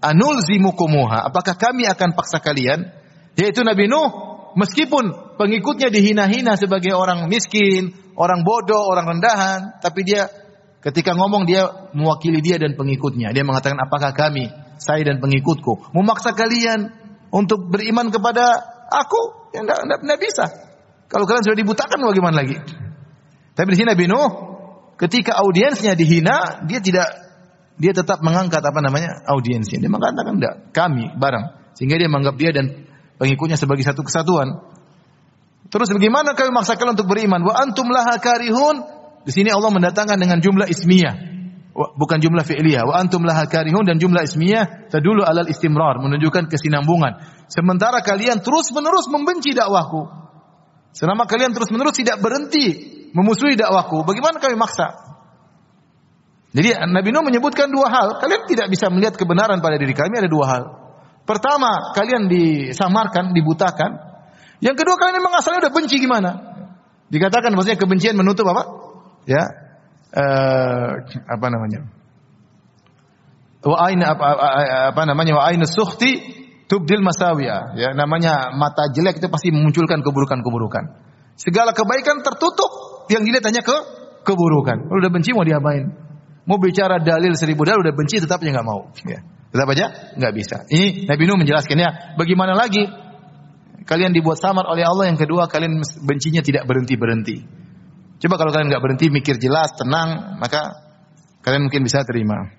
[0.00, 1.28] Anulzimukumuha.
[1.28, 2.88] Apakah kami akan paksa kalian?
[3.36, 4.08] Yaitu Nabi Nuh
[4.56, 10.30] meskipun pengikutnya dihina-hina sebagai orang miskin, orang bodoh, orang rendahan, tapi dia
[10.84, 13.34] ketika ngomong dia mewakili dia dan pengikutnya.
[13.34, 16.94] Dia mengatakan apakah kami, saya dan pengikutku memaksa kalian
[17.34, 20.46] untuk beriman kepada aku yang tidak bisa.
[21.08, 22.56] Kalau kalian sudah dibutakan bagaimana lagi?
[23.56, 24.30] Tapi di sini Nabi Nuh
[25.00, 27.08] ketika audiensnya dihina, dia tidak
[27.78, 29.78] dia tetap mengangkat apa namanya audiensnya.
[29.78, 31.74] Dia mengatakan tidak, kami bareng.
[31.78, 32.66] Sehingga dia menganggap dia dan
[33.22, 34.66] pengikutnya sebagai satu kesatuan.
[35.70, 37.38] Terus bagaimana kami memaksakan untuk beriman?
[37.46, 38.97] Wa antum laha karihun.
[39.26, 41.28] Di sini Allah mendatangkan dengan jumlah ismiyah
[41.78, 42.82] bukan jumlah fi'liyah.
[42.82, 47.22] Wa antum laha karihun dan jumlah ismiyah tadulu alal istimrar, menunjukkan kesinambungan.
[47.46, 50.10] Sementara kalian terus-menerus membenci dakwahku.
[50.90, 55.06] Selama kalian terus-menerus tidak berhenti memusuhi dakwahku, bagaimana kami maksa?
[56.48, 58.08] Jadi Nabi Nuh menyebutkan dua hal.
[58.18, 60.62] Kalian tidak bisa melihat kebenaran pada diri kami ada dua hal.
[61.28, 64.00] Pertama, kalian disamarkan, dibutakan.
[64.64, 66.30] Yang kedua, kalian memang asalnya udah benci gimana?
[67.12, 68.87] Dikatakan maksudnya kebencian menutup apa?
[69.28, 69.44] Ya,
[70.16, 71.84] uh, apa namanya?
[73.60, 74.26] Wa aina apa,
[74.96, 75.36] apa namanya?
[75.36, 76.24] Wa aina sukhti
[76.64, 77.76] tubdil masawiya.
[77.76, 80.84] Ya, namanya mata jelek itu pasti memunculkan keburukan-keburukan.
[81.36, 83.76] Segala kebaikan tertutup, yang dilihat hanya ke
[84.24, 84.88] keburukan.
[84.88, 85.88] Kalau udah benci mau diapain?
[86.48, 88.88] Mau bicara dalil seribu dalil udah benci tetapnya nggak mau.
[89.04, 89.20] Ya.
[89.48, 89.86] Tetap aja
[90.16, 90.56] nggak bisa.
[90.68, 92.16] Ini Nabi Nuh menjelaskannya.
[92.20, 92.84] Bagaimana lagi?
[93.88, 95.08] Kalian dibuat samar oleh Allah.
[95.08, 97.36] Yang kedua, kalian bencinya tidak berhenti berhenti.
[98.18, 100.74] Coba kalau kalian nggak berhenti mikir jelas, tenang, maka
[101.46, 102.50] kalian mungkin bisa terima.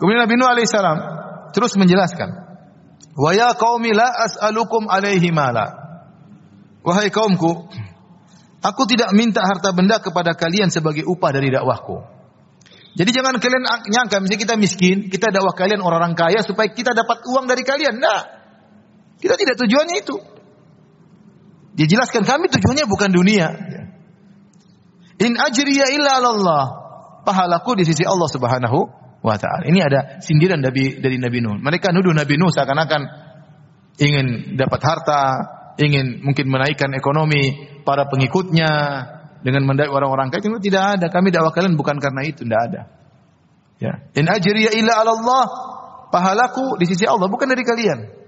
[0.00, 0.98] Kemudian Nabi Nuh alaihissalam
[1.52, 2.32] terus menjelaskan,
[3.12, 5.68] "Wa ya qaumi la as'alukum alaihi mala."
[6.80, 7.68] Wahai kaumku,
[8.64, 12.00] aku tidak minta harta benda kepada kalian sebagai upah dari dakwahku.
[12.96, 17.20] Jadi jangan kalian nyangka misalnya kita miskin, kita dakwah kalian orang-orang kaya supaya kita dapat
[17.28, 18.00] uang dari kalian.
[18.00, 18.20] Nah,
[19.20, 20.16] kita tidak tujuannya itu.
[21.74, 23.48] Dia jelaskan kami tujuannya bukan dunia.
[25.20, 26.64] In ajriya illa Allah.
[27.20, 28.78] Pahalaku di sisi Allah Subhanahu
[29.20, 29.68] wa taala.
[29.68, 31.60] Ini ada sindiran dari dari Nabi Nuh.
[31.60, 33.02] Mereka nuduh Nabi Nuh seakan-akan
[34.00, 35.22] ingin dapat harta,
[35.76, 38.70] ingin mungkin menaikkan ekonomi para pengikutnya
[39.44, 40.40] dengan mendai orang-orang kaya.
[40.42, 41.06] Tidak ada.
[41.12, 42.80] Kami dakwah kalian bukan karena itu, tidak ada.
[43.80, 43.92] Ya.
[44.16, 45.44] In ajriya illa Allah.
[46.10, 48.19] Pahalaku di sisi Allah bukan dari kalian.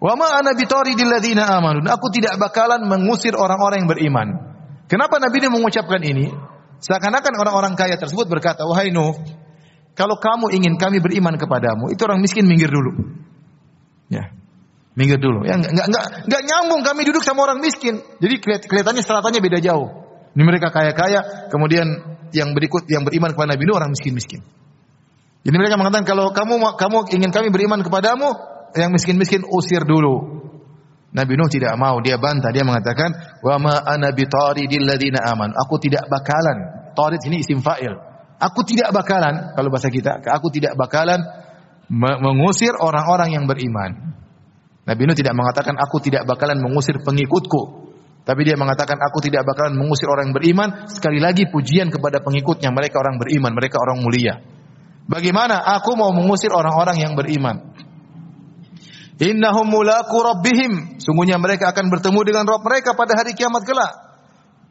[0.00, 1.84] Wa ma ana bitaridil amanu.
[1.84, 4.28] Aku tidak bakalan mengusir orang-orang yang beriman.
[4.88, 6.32] Kenapa Nabi ini mengucapkan ini?
[6.80, 9.12] Seakan-akan orang-orang kaya tersebut berkata, "Wahai Nuh,
[9.92, 12.96] kalau kamu ingin kami beriman kepadamu, itu orang miskin minggir dulu."
[14.08, 14.32] Ya.
[14.96, 15.46] Minggir dulu.
[15.46, 18.00] Ya enggak enggak enggak nyambung kami duduk sama orang miskin.
[18.18, 19.86] Jadi kelihatannya stratanya beda jauh.
[20.34, 21.86] Ini mereka kaya-kaya, kemudian
[22.32, 24.40] yang berikut yang beriman kepada Nabi Nuh orang miskin-miskin.
[25.44, 28.34] Jadi mereka mengatakan kalau kamu kamu ingin kami beriman kepadamu,
[28.76, 30.42] yang miskin-miskin usir dulu.
[31.10, 34.86] Nabi Nuh tidak mau, dia bantah, dia mengatakan, "Wa ma ana bitaridil
[35.18, 36.90] aman." Aku tidak bakalan.
[36.94, 37.98] Tarid ini isim fa'il.
[38.40, 41.20] Aku tidak bakalan, kalau bahasa kita, aku tidak bakalan
[41.90, 44.16] mengusir orang-orang yang beriman.
[44.86, 47.90] Nabi Nuh tidak mengatakan aku tidak bakalan mengusir pengikutku.
[48.20, 50.68] Tapi dia mengatakan aku tidak bakalan mengusir orang yang beriman.
[50.86, 52.70] Sekali lagi pujian kepada pengikutnya.
[52.70, 54.38] Mereka orang beriman, mereka orang mulia.
[55.10, 57.69] Bagaimana aku mau mengusir orang-orang yang beriman?
[59.20, 60.96] Innahum mulaku rabbihim.
[60.96, 63.92] Sungguhnya mereka akan bertemu dengan Rabb mereka pada hari kiamat kelak.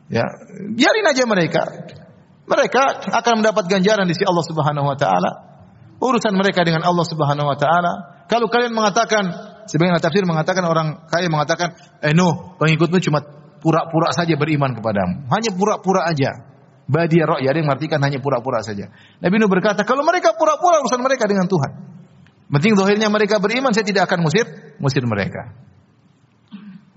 [0.10, 0.26] Ya,
[0.74, 1.62] biarin aja mereka.
[2.50, 5.32] Mereka akan mendapat ganjaran di sisi Allah Subhanahu wa taala.
[6.02, 8.26] Urusan mereka dengan Allah Subhanahu wa taala.
[8.26, 9.30] Kalau kalian mengatakan
[9.70, 13.22] sebagian tafsir mengatakan orang kaya mengatakan, "Eh Nuh, pengikutmu cuma
[13.62, 15.30] pura-pura saja beriman kepadamu.
[15.30, 16.50] Hanya pura-pura aja."
[16.90, 18.90] Badia ya, ada yang mengartikan hanya pura-pura saja.
[19.22, 21.99] Nabi Nuh berkata, "Kalau mereka pura-pura urusan mereka dengan Tuhan."
[22.50, 24.46] Penting zahirnya mereka beriman, saya tidak akan musir,
[24.82, 25.54] musir mereka.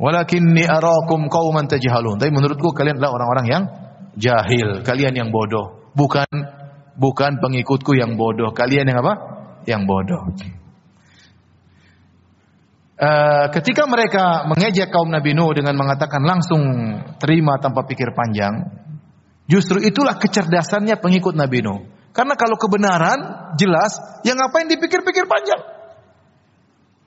[0.01, 2.17] Walakinni arakum qauman tajhalun.
[2.17, 3.63] Tapi menurutku kalian adalah orang-orang yang
[4.17, 6.27] jahil, kalian yang bodoh, bukan
[6.97, 8.51] bukan pengikutku yang bodoh.
[8.57, 9.15] Kalian yang apa?
[9.69, 10.23] Yang bodoh.
[13.03, 16.63] Uh, ketika mereka mengejek kaum Nabi Nuh dengan mengatakan langsung
[17.19, 18.73] terima tanpa pikir panjang,
[19.51, 21.83] justru itulah kecerdasannya pengikut Nabi Nuh.
[22.13, 23.19] Karena kalau kebenaran
[23.57, 23.97] jelas,
[24.29, 25.61] yang ngapain dipikir-pikir panjang?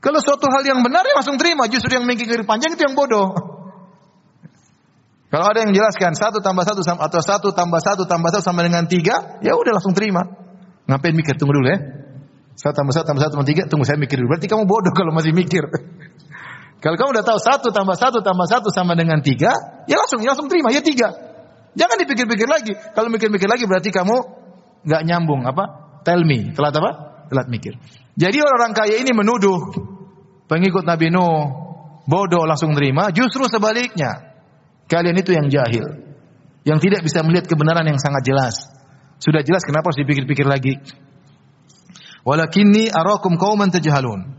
[0.01, 3.33] Kalau suatu hal yang benar ya langsung terima, justru yang mikir panjang itu yang bodoh.
[5.33, 8.85] Kalau ada yang jelaskan satu tambah satu atau satu tambah satu tambah satu sama dengan
[8.85, 10.25] tiga, ya udah langsung terima.
[10.85, 11.37] Ngapain mikir?
[11.41, 11.77] Tunggu dulu ya.
[12.53, 14.37] Satu tambah satu tambah satu tambah tiga, tunggu saya mikir dulu.
[14.37, 15.65] Berarti kamu bodoh kalau masih mikir.
[16.85, 19.51] kalau kamu udah tahu satu tambah satu tambah satu sama dengan tiga,
[19.89, 21.09] ya langsung, ya langsung terima, ya tiga.
[21.75, 22.77] Jangan dipikir-pikir lagi.
[22.93, 24.44] Kalau mikir-mikir lagi berarti kamu
[24.85, 25.63] nggak nyambung apa?
[26.05, 26.91] Tell me, telat apa?
[27.33, 27.75] Telat mikir.
[28.15, 29.59] Jadi orang-orang kaya ini menuduh
[30.45, 31.65] pengikut Nabi Nuh
[32.05, 34.37] bodoh langsung terima, justru sebaliknya.
[34.85, 36.05] Kalian itu yang jahil,
[36.61, 38.69] yang tidak bisa melihat kebenaran yang sangat jelas.
[39.17, 40.77] Sudah jelas kenapa harus dipikir-pikir lagi?
[42.21, 44.37] Walakinni arakum qauman tajhalun.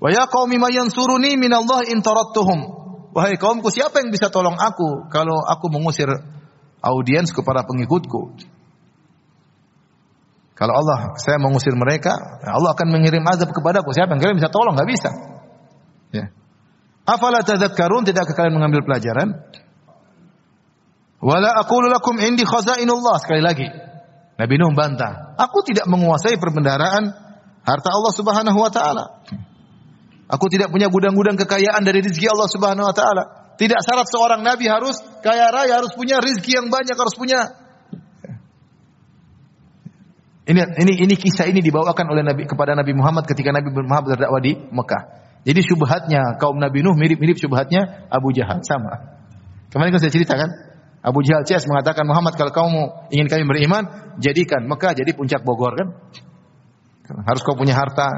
[0.00, 2.80] Wa ya qaumi may yansuruni min Allah in tarattuhum.
[3.16, 6.08] Wahai kaumku, siapa yang bisa tolong aku kalau aku mengusir
[6.80, 8.38] audiens kepada pengikutku?
[10.60, 12.12] Kalau Allah saya mengusir mereka,
[12.44, 13.96] Allah akan mengirim azab kepadaku.
[13.96, 14.76] Siapa yang kalian bisa tolong?
[14.76, 15.10] Gak bisa.
[16.12, 16.28] Ya.
[17.08, 18.04] Afala tadhakkarun?
[18.04, 19.40] Tidakkah kalian mengambil pelajaran?
[21.24, 23.16] Wala aqulu lakum indi khazainullah.
[23.24, 23.68] Sekali lagi.
[24.36, 27.12] Nabi Nuh bantah, aku tidak menguasai perbendaharaan
[27.64, 29.04] harta Allah Subhanahu wa taala.
[30.28, 33.24] Aku tidak punya gudang-gudang kekayaan dari rezeki Allah Subhanahu wa taala.
[33.60, 37.59] Tidak syarat seorang nabi harus kaya raya, harus punya rezeki yang banyak, harus punya
[40.50, 44.42] ini ini ini kisah ini dibawakan oleh Nabi kepada Nabi Muhammad ketika Nabi Muhammad berdakwah
[44.42, 45.02] di Mekah.
[45.46, 49.20] Jadi syubhatnya kaum Nabi Nuh mirip-mirip syubhatnya Abu Jahal sama.
[49.72, 50.48] Kemarin kan saya ceritakan
[51.00, 53.88] Abu Jahal CS mengatakan Muhammad kalau kamu ingin kami beriman,
[54.20, 55.88] jadikan Mekah jadi puncak Bogor kan?
[57.24, 58.08] Harus kau punya harta,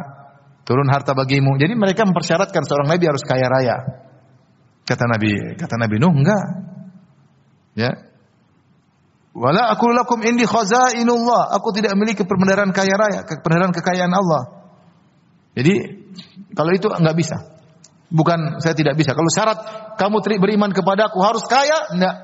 [0.67, 1.55] turun harta bagimu.
[1.63, 3.77] Jadi mereka mempersyaratkan seorang nabi harus kaya raya.
[4.83, 6.45] Kata Nabi, kata Nabi Nuh enggak.
[7.79, 8.12] Ya.
[9.33, 11.57] Wala aku lakum indi khazainullah.
[11.57, 14.43] Aku tidak memiliki perbendaharaan kaya raya, perbendaharaan kekayaan Allah.
[15.57, 15.75] Jadi
[16.53, 17.37] kalau itu enggak bisa.
[18.13, 19.17] Bukan saya tidak bisa.
[19.17, 19.59] Kalau syarat
[19.97, 22.17] kamu beriman kepadaku harus kaya, enggak.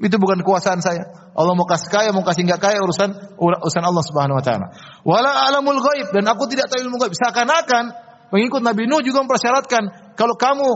[0.00, 1.04] Itu bukan kekuasaan saya.
[1.36, 4.72] Allah mau kasih kaya, mau kasih enggak kaya urusan urusan Allah Subhanahu wa taala.
[5.04, 7.12] Wala alamul ghaib dan aku tidak tahu ilmu ghaib.
[7.12, 7.92] Seakan-akan
[8.32, 10.68] pengikut Nabi Nuh juga mempersyaratkan kalau kamu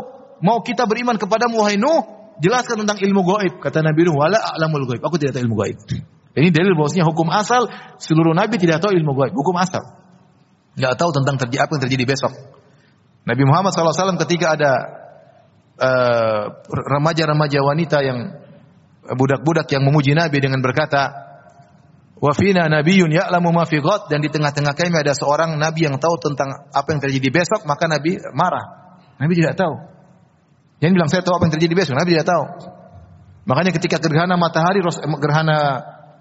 [0.45, 3.55] mau kita beriman kepadamu wahai Nuh, jelaskan tentang ilmu gaib.
[3.61, 5.05] Kata Nabi Nuh, wala alamul ghaib.
[5.05, 5.77] Aku tidak tahu ilmu gaib.
[6.31, 7.67] Ini dalil bahwasanya hukum asal
[7.99, 9.83] seluruh nabi tidak tahu ilmu gaib, hukum asal.
[10.79, 12.33] Enggak tahu tentang terjadi apa yang terjadi besok.
[13.27, 14.73] Nabi Muhammad SAW ketika ada
[15.77, 18.19] uh, remaja-remaja wanita yang
[19.05, 21.11] budak-budak yang memuji Nabi dengan berkata,
[22.17, 25.99] "Wa fina nabiyyun ya'lamu ma fi ghad" dan di tengah-tengah kami ada seorang nabi yang
[25.99, 28.95] tahu tentang apa yang terjadi besok, maka Nabi marah.
[29.19, 29.90] Nabi tidak tahu.
[30.81, 32.45] Yang bilang saya tahu apa yang terjadi besok, Nabi tidak tahu.
[33.45, 34.81] Makanya ketika gerhana matahari,
[35.21, 35.59] gerhana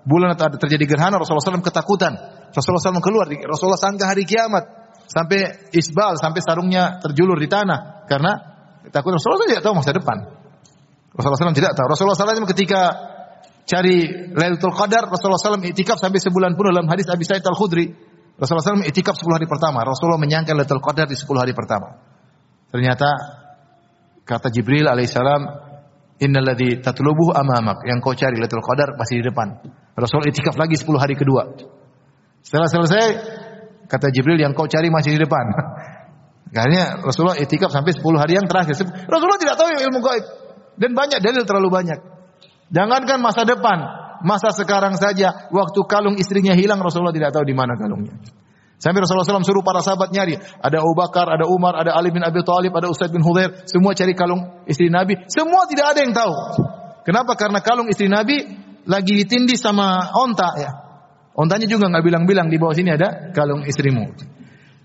[0.03, 2.13] bulan atau ada terjadi gerhana, Rasulullah SAW ketakutan.
[2.51, 4.79] Rasulullah SAW keluar, Rasulullah sangka hari kiamat.
[5.09, 8.05] Sampai isbal, sampai sarungnya terjulur di tanah.
[8.05, 8.37] Karena
[8.93, 10.17] takut Rasulullah tidak tahu masa depan.
[11.17, 11.87] Rasulullah SAW tidak tahu.
[11.89, 12.81] Rasulullah SAW ketika
[13.65, 17.89] cari Lailatul Qadar, Rasulullah SAW itikaf sampai sebulan pun dalam hadis Abi Sa'id Al-Khudri.
[18.37, 19.81] Rasulullah SAW itikaf 10 hari pertama.
[19.81, 21.97] Rasulullah menyangka Lailatul Qadar di 10 hari pertama.
[22.69, 23.09] Ternyata
[24.29, 25.69] kata Jibril alaihissalam,
[26.19, 27.87] Innalladzi tatlubuhu amamak.
[27.87, 29.55] Yang kau cari Lailatul Qadar masih di depan.
[29.95, 31.47] Rasul itikaf lagi 10 hari kedua.
[32.43, 33.05] Setelah selesai,
[33.87, 35.45] kata Jibril yang kau cari masih di depan.
[36.59, 38.75] Akhirnya Rasulullah itikaf sampai 10 hari yang terakhir.
[39.07, 40.25] Rasulullah tidak tahu ilmu gaib.
[40.75, 41.99] Dan banyak dalil terlalu banyak.
[42.71, 43.77] Jangankan masa depan,
[44.23, 48.15] masa sekarang saja waktu kalung istrinya hilang Rasulullah tidak tahu di mana kalungnya.
[48.79, 50.39] Sampai Rasulullah SAW suruh para sahabat nyari.
[50.39, 53.67] Ada Abu Bakar, ada Umar, ada Ali bin Abi Thalib, ada Usaid bin Hudair.
[53.67, 55.19] Semua cari kalung istri Nabi.
[55.27, 56.33] Semua tidak ada yang tahu.
[57.03, 57.35] Kenapa?
[57.35, 58.39] Karena kalung istri Nabi
[58.87, 60.71] lagi ditindih sama onta ya.
[61.35, 64.15] Ontanya juga nggak bilang-bilang di bawah sini ada kalung istrimu.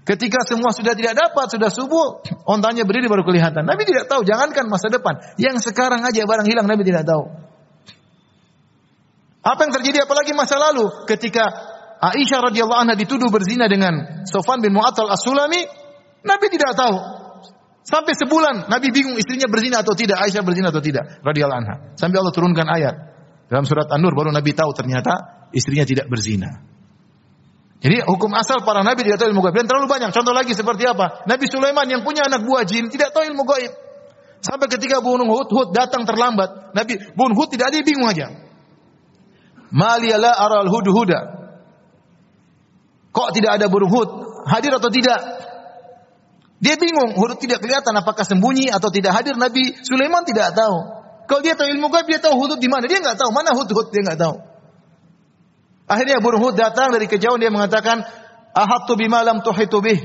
[0.05, 3.65] Ketika semua sudah tidak dapat, sudah subuh, ontanya berdiri baru kelihatan.
[3.65, 5.17] Nabi tidak tahu, jangankan masa depan.
[5.41, 7.25] Yang sekarang aja barang hilang, Nabi tidak tahu.
[9.45, 11.74] Apa yang terjadi apalagi masa lalu ketika
[12.13, 15.63] Aisyah radhiyallahu anha dituduh berzina dengan Sofan bin Mu'attal As-Sulami,
[16.21, 16.97] Nabi tidak tahu.
[17.85, 21.75] Sampai sebulan Nabi bingung istrinya berzina atau tidak, Aisyah berzina atau tidak radhiyallahu anha.
[21.97, 22.95] Sampai Allah turunkan ayat.
[23.49, 26.65] Dalam surat An-Nur baru Nabi tahu ternyata istrinya tidak berzina.
[27.85, 29.61] Jadi hukum asal para nabi tidak tahu ilmu gaib.
[29.61, 30.09] Dan terlalu banyak.
[30.09, 31.29] Contoh lagi seperti apa?
[31.29, 33.73] Nabi Sulaiman yang punya anak buah jin tidak tahu ilmu gaib.
[34.41, 36.73] Sampai ketika Bunung Hud, Hud datang terlambat.
[36.73, 38.33] Nabi Bun Hud tidak ada bingung aja.
[39.69, 41.44] Maliyala aral hud huda.
[43.15, 44.11] Kok tidak ada burung Hud?
[44.51, 45.23] Hadir atau tidak?
[46.59, 49.39] Dia bingung, Hud tidak kelihatan apakah sembunyi atau tidak hadir.
[49.39, 50.77] Nabi Sulaiman tidak tahu.
[51.25, 52.91] Kalau dia tahu ilmu gaib, dia tahu Hud di mana.
[52.91, 54.37] Dia nggak tahu mana Hud Hud, dia nggak tahu.
[55.85, 58.03] Akhirnya burung Hud datang dari kejauhan dia mengatakan,
[58.57, 60.01] "Ahattu bima lam tuhitu bih,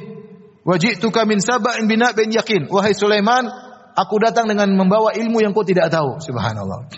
[0.68, 2.04] wa ji'tuka min sab'in bin
[2.36, 3.48] yakin." Wahai Sulaiman,
[3.96, 6.20] aku datang dengan membawa ilmu yang kau tidak tahu.
[6.20, 6.92] Subhanallah.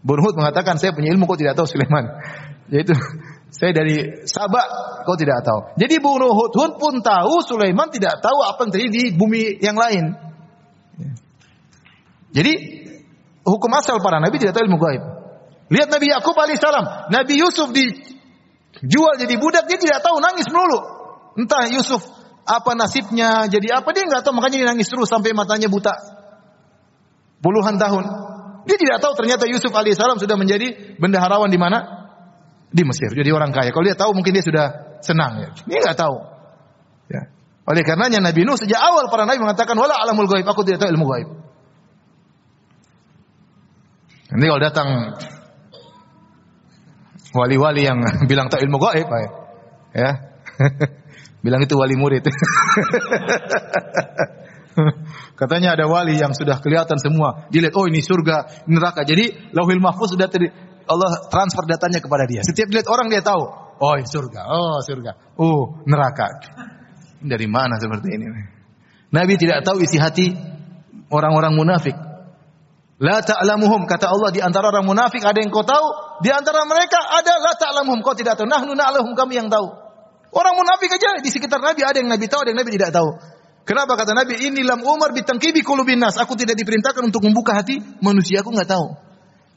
[0.00, 2.08] Burung Hud mengatakan, "Saya punya ilmu kau tidak tahu, Sulaiman."
[2.72, 2.96] Yaitu
[3.52, 4.66] saya dari Sabak,
[5.04, 5.76] kau tidak tahu.
[5.76, 9.76] Jadi burung Hud Hud pun tahu, Sulaiman tidak tahu apa yang terjadi di bumi yang
[9.76, 10.16] lain.
[12.32, 12.52] Jadi
[13.44, 15.02] hukum asal para nabi tidak tahu ilmu gaib.
[15.68, 20.80] Lihat Nabi Yakub alaihissalam, Nabi Yusuf dijual jadi budak, dia tidak tahu, nangis melulu.
[21.36, 22.00] Entah Yusuf
[22.44, 25.92] apa nasibnya, jadi apa dia nggak tahu, makanya dia nangis terus sampai matanya buta.
[27.40, 28.04] Puluhan tahun.
[28.68, 32.01] Dia tidak tahu ternyata Yusuf alaihissalam sudah menjadi bendaharawan di mana?
[32.72, 33.68] Di Mesir, jadi orang kaya.
[33.68, 35.48] Kalau dia tahu mungkin dia sudah senang ya.
[35.68, 36.16] Dia nggak tahu.
[37.12, 37.28] Ya.
[37.68, 40.90] Oleh karenanya Nabi Nuh sejak awal para nabi mengatakan wala alamul gaib, aku tidak tahu
[40.96, 41.28] ilmu gaib.
[44.32, 44.88] Nanti kalau datang
[47.36, 48.00] wali-wali yang
[48.30, 49.06] bilang tahu ilmu gaib,
[49.92, 50.10] ya.
[51.44, 52.24] bilang itu wali murid.
[55.36, 57.44] Katanya ada wali yang sudah kelihatan semua.
[57.52, 59.04] Dilihat, oh ini surga, ini neraka.
[59.04, 60.30] Jadi lauhil mahfuz sudah
[60.92, 62.44] Allah transfer datanya kepada dia.
[62.44, 63.42] Setiap dilihat orang dia tahu,
[63.80, 66.28] oh surga, oh surga, oh neraka.
[67.22, 68.26] Dari mana seperti ini?
[69.12, 70.32] Nabi tidak tahu isi hati
[71.12, 71.96] orang-orang munafik.
[73.02, 77.02] La ta'lamuhum kata Allah di antara orang munafik ada yang kau tahu, di antara mereka
[77.02, 78.46] ada la ta'lamuhum kau tidak tahu.
[78.46, 79.66] Nahnu na'lamuhum kami yang tahu.
[80.32, 83.10] Orang munafik aja di sekitar Nabi ada yang Nabi tahu, ada yang Nabi tidak tahu.
[83.62, 86.18] Kenapa kata Nabi ini lam Umar bitangkibi kulubin nas.
[86.18, 88.42] Aku tidak diperintahkan untuk membuka hati manusia.
[88.42, 88.86] Aku nggak tahu.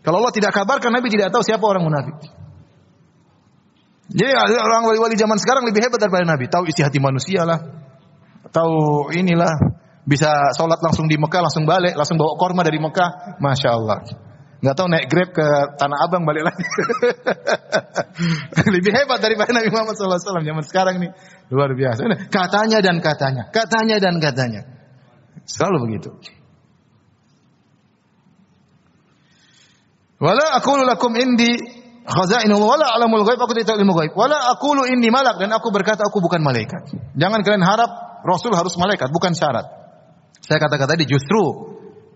[0.05, 2.13] Kalau Allah tidak kabarkan, Nabi tidak tahu siapa orang munafik.
[4.05, 6.45] Jadi orang wali-wali zaman sekarang lebih hebat daripada Nabi.
[6.45, 7.57] Tahu isi hati manusia lah.
[8.53, 9.81] Tahu inilah.
[10.05, 11.97] Bisa sholat langsung di Mekah, langsung balik.
[11.97, 13.41] Langsung bawa korma dari Mekah.
[13.41, 14.05] Masya Allah.
[14.61, 15.47] Nggak tahu naik grab ke
[15.81, 16.65] Tanah Abang balik lagi.
[18.77, 21.09] lebih hebat daripada Nabi Muhammad SAW zaman sekarang ini.
[21.49, 22.05] Luar biasa.
[22.29, 23.49] Katanya dan katanya.
[23.49, 24.61] Katanya dan katanya.
[25.49, 26.13] Selalu begitu.
[30.15, 31.51] Wala aqulu lakum indi
[32.07, 34.13] khazainul wala alamul ghaib aku tidak ilmu ghaib.
[34.15, 36.95] Wala aqulu inni malak dan aku berkata aku bukan malaikat.
[37.19, 39.67] Jangan kalian harap rasul harus malaikat, bukan syarat.
[40.39, 41.41] Saya kata-kata tadi justru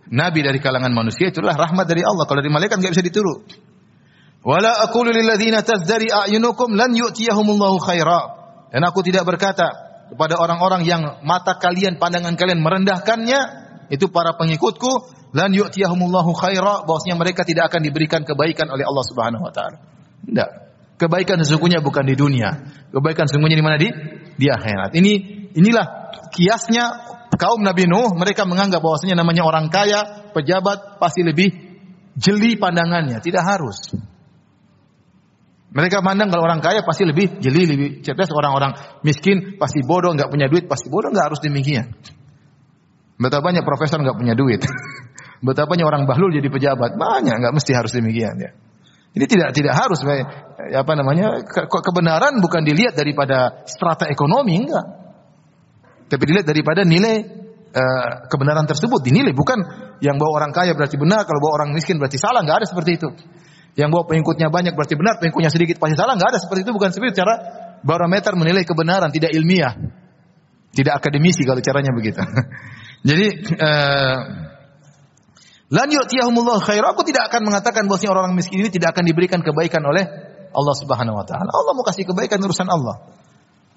[0.09, 2.23] nabi dari kalangan manusia itulah rahmat dari Allah.
[2.23, 3.43] Kalau dari malaikat enggak bisa ditiru.
[4.39, 8.39] Wala aqulu lil ladzina tazdari a'yunukum lan yu'tiyahumullahu khaira.
[8.71, 9.67] Dan aku tidak berkata
[10.09, 13.39] kepada orang-orang yang mata kalian, pandangan kalian merendahkannya,
[13.91, 19.43] itu para pengikutku, lan yu'tiyahumullahu khaira bahwasanya mereka tidak akan diberikan kebaikan oleh Allah Subhanahu
[19.45, 19.77] wa taala.
[20.25, 20.49] Tidak.
[20.99, 22.49] Kebaikan sesungguhnya bukan di dunia.
[22.91, 23.87] Kebaikan sesungguhnya di mana di
[24.35, 24.91] di akhirat.
[24.97, 25.11] Ini
[25.55, 25.85] inilah
[26.33, 26.83] kiasnya
[27.39, 31.55] kaum Nabi Nuh, mereka menganggap bahwasanya namanya orang kaya, pejabat pasti lebih
[32.19, 33.95] jeli pandangannya, tidak harus.
[35.69, 38.33] Mereka mandang kalau orang kaya pasti lebih jeli, lebih cerdas.
[38.33, 38.73] Orang-orang
[39.05, 41.93] miskin pasti bodoh, nggak punya duit pasti bodoh, nggak harus demikian.
[43.21, 44.65] Betapa banyak profesor nggak punya duit.
[45.39, 46.99] Betapa banyak orang bahlul jadi pejabat.
[46.99, 48.51] Banyak, nggak mesti harus demikian ya.
[49.09, 54.85] Ini tidak tidak harus apa namanya ke, kebenaran bukan dilihat daripada strata ekonomi enggak.
[56.09, 57.25] Tapi dilihat daripada nilai
[57.73, 59.57] uh, kebenaran tersebut dinilai bukan
[60.03, 63.01] yang bawa orang kaya berarti benar kalau bawa orang miskin berarti salah enggak ada seperti
[63.01, 63.09] itu.
[63.79, 66.89] Yang bawa pengikutnya banyak berarti benar, pengikutnya sedikit pasti salah enggak ada seperti itu bukan
[66.93, 67.33] seperti cara
[67.81, 69.73] barometer menilai kebenaran tidak ilmiah.
[70.69, 72.21] Tidak akademisi kalau caranya begitu.
[73.09, 73.25] Jadi
[73.57, 74.19] uh,
[75.69, 76.81] Lan yu'tiyahumullah khair.
[76.81, 80.01] Aku tidak akan mengatakan bahwa orang-orang miskin ini tidak akan diberikan kebaikan oleh
[80.49, 81.49] Allah Subhanahu wa taala.
[81.49, 83.05] Allah mau kasih kebaikan urusan Allah.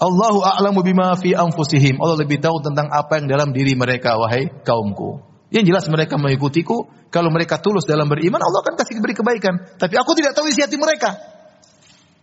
[0.01, 2.01] Allahu a'lamu bima fi anfusihim.
[2.01, 5.21] Allah lebih tahu tentang apa yang dalam diri mereka wahai kaumku.
[5.53, 9.77] Yang jelas mereka mengikutiku, kalau mereka tulus dalam beriman, Allah akan kasih beri kebaikan.
[9.77, 11.13] Tapi aku tidak tahu isi hati mereka.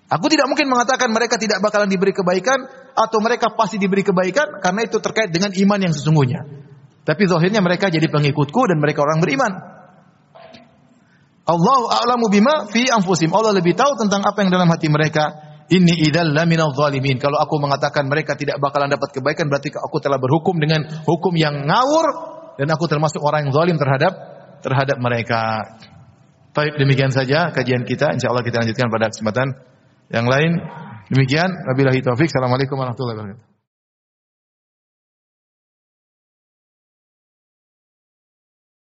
[0.09, 2.65] Aku tidak mungkin mengatakan mereka tidak bakalan diberi kebaikan
[2.97, 6.58] atau mereka pasti diberi kebaikan karena itu terkait dengan iman yang sesungguhnya.
[7.09, 9.49] Tapi zahirnya mereka jadi pengikutku dan mereka orang beriman.
[11.49, 13.33] Allah a'lamu bima fi anfusim.
[13.33, 15.49] Allah lebih tahu tentang apa yang dalam hati mereka.
[15.73, 17.17] Inni idzal laminal zalimin.
[17.17, 21.65] Kalau aku mengatakan mereka tidak bakalan dapat kebaikan berarti aku telah berhukum dengan hukum yang
[21.65, 22.05] ngawur
[22.61, 24.13] dan aku termasuk orang yang zalim terhadap
[24.61, 25.41] terhadap mereka.
[26.53, 28.13] Baik, demikian saja kajian kita.
[28.17, 29.47] Insyaallah kita lanjutkan pada kesempatan
[30.13, 30.61] yang lain.
[31.09, 32.29] Demikian, wabillahi taufik.
[32.29, 33.48] Assalamualaikum warahmatullahi wabarakatuh.